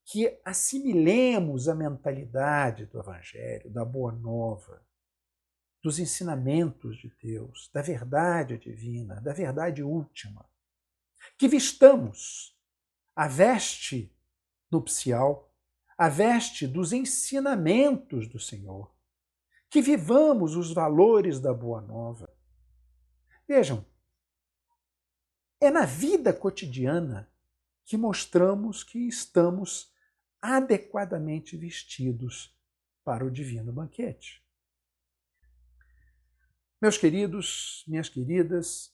que 0.05 0.39
assimilemos 0.43 1.69
a 1.69 1.75
mentalidade 1.75 2.85
do 2.85 2.99
Evangelho, 2.99 3.69
da 3.69 3.85
Boa 3.85 4.11
Nova, 4.11 4.83
dos 5.81 5.99
ensinamentos 5.99 6.97
de 6.97 7.09
Deus, 7.21 7.69
da 7.73 7.81
verdade 7.81 8.57
divina, 8.57 9.19
da 9.21 9.33
verdade 9.33 9.83
última. 9.83 10.45
Que 11.37 11.47
vistamos 11.47 12.57
a 13.15 13.27
veste 13.27 14.15
nupcial, 14.71 15.51
a 15.97 16.09
veste 16.09 16.65
dos 16.65 16.93
ensinamentos 16.93 18.27
do 18.27 18.39
Senhor. 18.39 18.91
Que 19.69 19.81
vivamos 19.81 20.55
os 20.55 20.73
valores 20.73 21.39
da 21.39 21.53
Boa 21.53 21.81
Nova. 21.81 22.29
Vejam, 23.47 23.85
É 25.59 25.69
na 25.69 25.85
vida 25.85 26.33
cotidiana 26.33 27.31
que 27.85 27.95
mostramos 27.95 28.83
que 28.83 29.07
estamos 29.07 29.93
adequadamente 30.41 31.55
vestidos 31.55 32.57
para 33.03 33.23
o 33.23 33.29
divino 33.29 33.71
banquete. 33.71 34.43
Meus 36.81 36.97
queridos, 36.97 37.83
minhas 37.87 38.09
queridas, 38.09 38.91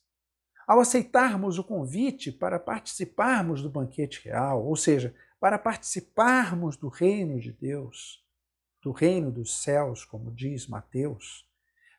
ao 0.67 0.81
aceitarmos 0.81 1.57
o 1.57 1.63
convite 1.63 2.33
para 2.33 2.59
participarmos 2.59 3.61
do 3.61 3.69
banquete 3.69 4.21
real, 4.25 4.65
ou 4.65 4.75
seja, 4.75 5.15
para 5.39 5.59
participarmos 5.59 6.77
do 6.77 6.87
reino 6.87 7.39
de 7.39 7.51
Deus, 7.51 8.23
do 8.81 8.91
reino 8.91 9.31
dos 9.31 9.61
céus, 9.61 10.05
como 10.05 10.31
diz 10.31 10.67
Mateus, 10.67 11.47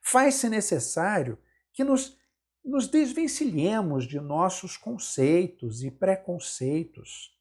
faz-se 0.01 0.49
necessário 0.49 1.39
que 1.73 1.85
nos, 1.85 2.19
nos 2.65 2.89
desvencilhemos 2.89 4.07
de 4.07 4.21
nossos 4.21 4.77
conceitos 4.77 5.83
e 5.83 5.91
preconceitos, 5.91 7.37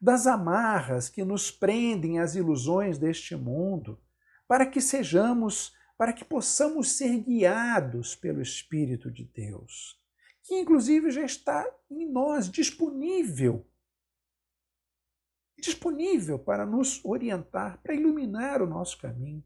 das 0.00 0.26
amarras 0.26 1.08
que 1.08 1.24
nos 1.24 1.50
prendem 1.50 2.18
às 2.18 2.34
ilusões 2.34 2.98
deste 2.98 3.34
mundo, 3.34 4.00
para 4.46 4.66
que 4.66 4.80
sejamos, 4.80 5.74
para 5.96 6.12
que 6.12 6.24
possamos 6.24 6.92
ser 6.92 7.18
guiados 7.18 8.14
pelo 8.14 8.42
Espírito 8.42 9.10
de 9.10 9.24
Deus 9.24 9.96
que 10.46 10.54
inclusive 10.54 11.10
já 11.10 11.24
está 11.24 11.68
em 11.90 12.08
nós, 12.08 12.48
disponível. 12.48 13.66
Disponível 15.58 16.38
para 16.38 16.66
nos 16.66 17.04
orientar, 17.04 17.80
para 17.82 17.94
iluminar 17.94 18.60
o 18.60 18.66
nosso 18.66 18.98
caminho. 18.98 19.44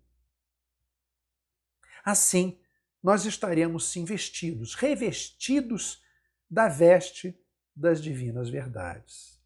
Assim, 2.04 2.58
nós 3.02 3.24
estaremos 3.24 3.86
sim 3.90 4.04
vestidos, 4.04 4.74
revestidos 4.74 6.02
da 6.50 6.68
veste 6.68 7.38
das 7.74 8.02
divinas 8.02 8.48
verdades. 8.48 9.40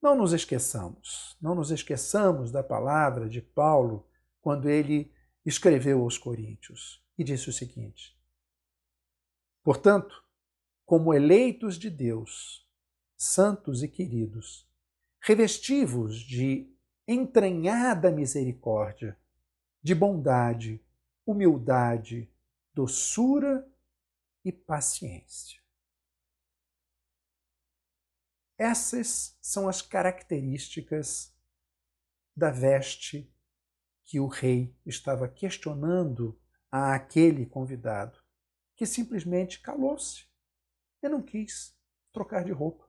Não 0.00 0.14
nos 0.14 0.32
esqueçamos, 0.32 1.36
não 1.40 1.54
nos 1.54 1.70
esqueçamos 1.70 2.52
da 2.52 2.62
palavra 2.62 3.28
de 3.28 3.42
Paulo 3.42 4.08
quando 4.40 4.68
ele 4.68 5.12
escreveu 5.44 6.02
aos 6.02 6.16
Coríntios 6.16 7.02
e 7.18 7.24
disse 7.24 7.48
o 7.48 7.52
seguinte: 7.52 8.16
Portanto, 9.64 10.22
como 10.86 11.12
eleitos 11.12 11.78
de 11.78 11.90
Deus, 11.90 12.66
santos 13.16 13.82
e 13.82 13.88
queridos, 13.88 14.67
revestivos 15.20 16.20
de 16.20 16.72
entranhada 17.06 18.10
misericórdia, 18.10 19.18
de 19.82 19.94
bondade, 19.94 20.84
humildade, 21.26 22.32
doçura 22.72 23.70
e 24.44 24.52
paciência. 24.52 25.60
Essas 28.56 29.38
são 29.40 29.68
as 29.68 29.80
características 29.80 31.34
da 32.36 32.50
veste 32.50 33.32
que 34.04 34.18
o 34.18 34.26
rei 34.26 34.76
estava 34.84 35.28
questionando 35.28 36.40
a 36.70 36.94
aquele 36.94 37.46
convidado, 37.46 38.18
que 38.74 38.86
simplesmente 38.86 39.60
calou-se 39.60 40.28
eu 41.02 41.10
não 41.10 41.22
quis 41.22 41.76
trocar 42.12 42.44
de 42.44 42.52
roupa. 42.52 42.88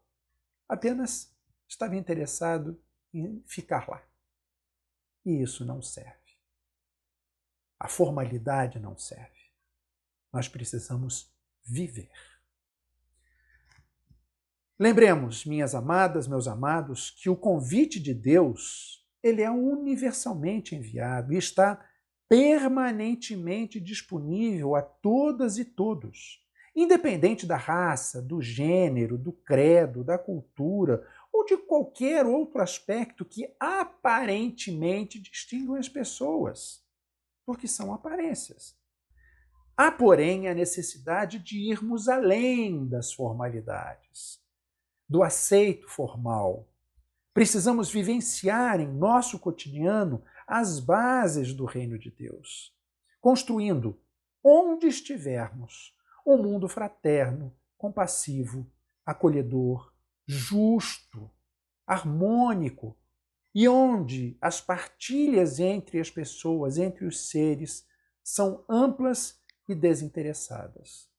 Apenas 0.68 1.36
estava 1.70 1.96
interessado 1.96 2.82
em 3.14 3.44
ficar 3.46 3.88
lá. 3.88 4.04
E 5.24 5.42
isso 5.42 5.64
não 5.64 5.82
serve. 5.82 6.18
A 7.80 7.88
formalidade 7.88 8.80
não 8.80 8.98
serve. 8.98 9.40
Nós 10.34 10.48
precisamos 10.48 11.32
viver. 11.64 12.12
Lembremos, 14.78 15.46
minhas 15.46 15.76
amadas, 15.76 16.28
meus 16.28 16.48
amados, 16.48 17.12
que 17.12 17.30
o 17.30 17.36
convite 17.36 18.00
de 18.00 18.14
Deus, 18.14 19.06
ele 19.22 19.42
é 19.42 19.52
universalmente 19.52 20.76
enviado 20.76 21.34
e 21.34 21.38
está 21.38 21.86
permanentemente 22.28 23.80
disponível 23.80 24.76
a 24.76 24.82
todas 24.82 25.58
e 25.58 25.66
todos 25.66 26.40
independente 26.76 27.46
da 27.46 27.58
raça, 27.58 28.22
do 28.22 28.42
gênero, 28.42 29.18
do 29.18 29.32
credo, 29.32 30.04
da 30.04 30.18
cultura 30.18 31.06
ou 31.40 31.46
de 31.46 31.58
qualquer 31.58 32.26
outro 32.26 32.62
aspecto 32.62 33.24
que 33.24 33.50
aparentemente 33.60 35.20
distinguam 35.20 35.80
as 35.80 35.88
pessoas, 35.88 36.84
porque 37.46 37.68
são 37.68 37.94
aparências. 37.94 38.78
Há, 39.76 39.90
porém, 39.90 40.50
a 40.50 40.54
necessidade 40.54 41.40
de 41.40 41.58
irmos 41.72 42.10
além 42.10 42.86
das 42.86 43.14
formalidades, 43.14 44.44
do 45.08 45.24
aceito 45.24 45.88
formal. 45.88 46.68
Precisamos 47.34 47.90
vivenciar 47.90 48.82
em 48.82 48.88
nosso 48.88 49.40
cotidiano 49.40 50.22
as 50.46 50.82
bases 50.82 51.54
do 51.54 51.64
reino 51.64 51.98
de 51.98 52.12
Deus, 52.12 52.76
construindo, 53.22 53.98
onde 54.44 54.88
estivermos, 54.88 55.96
um 56.26 56.38
mundo 56.38 56.68
fraterno, 56.68 57.56
compassivo, 57.78 58.70
acolhedor, 59.06 59.94
justo, 60.32 61.28
harmônico 61.88 62.96
e 63.56 63.68
onde 63.68 64.38
as 64.40 64.62
partilhas 64.62 65.60
entre 65.60 66.00
as 66.00 66.12
pessoas, 66.12 66.78
entre 66.78 67.04
os 67.04 67.32
seres, 67.32 67.84
são 68.24 68.64
amplas 68.70 69.42
e 69.68 69.74
desinteressadas. 69.74 71.10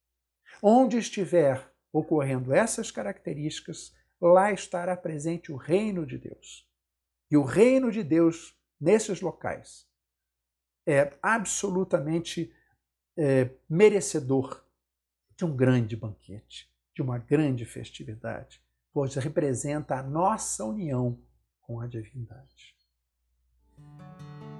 Onde 0.63 0.97
estiver 0.97 1.75
ocorrendo 1.93 2.55
essas 2.55 2.93
características, 2.93 3.93
lá 4.21 4.53
estará 4.53 4.97
presente 4.97 5.51
o 5.51 5.57
reino 5.57 6.07
de 6.07 6.17
Deus. 6.17 6.71
E 7.29 7.37
o 7.37 7.43
reino 7.43 7.91
de 7.91 8.05
Deus, 8.05 8.57
nesses 8.81 9.21
locais, 9.21 9.89
é 10.87 11.19
absolutamente 11.21 12.55
é, 13.17 13.51
merecedor 13.69 14.65
de 15.37 15.45
um 15.45 15.57
grande 15.57 15.97
banquete, 15.97 16.73
de 16.95 17.03
uma 17.03 17.19
grande 17.19 17.65
festividade, 17.65 18.63
pois 18.93 19.15
representa 19.15 19.97
a 19.97 20.03
nossa 20.03 20.65
união 20.65 21.19
com 21.61 21.81
a 21.81 21.87
divindade. 21.87 22.75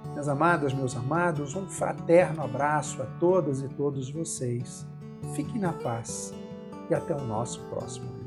Minhas 0.07 0.27
amadas, 0.27 0.73
meus 0.73 0.95
amados, 0.95 1.55
um 1.55 1.67
fraterno 1.67 2.43
abraço 2.43 3.01
a 3.01 3.05
todas 3.19 3.61
e 3.61 3.69
todos 3.69 4.09
vocês. 4.09 4.85
Fiquem 5.35 5.59
na 5.59 5.73
paz 5.73 6.33
e 6.89 6.93
até 6.93 7.15
o 7.15 7.25
nosso 7.25 7.61
próximo 7.69 8.20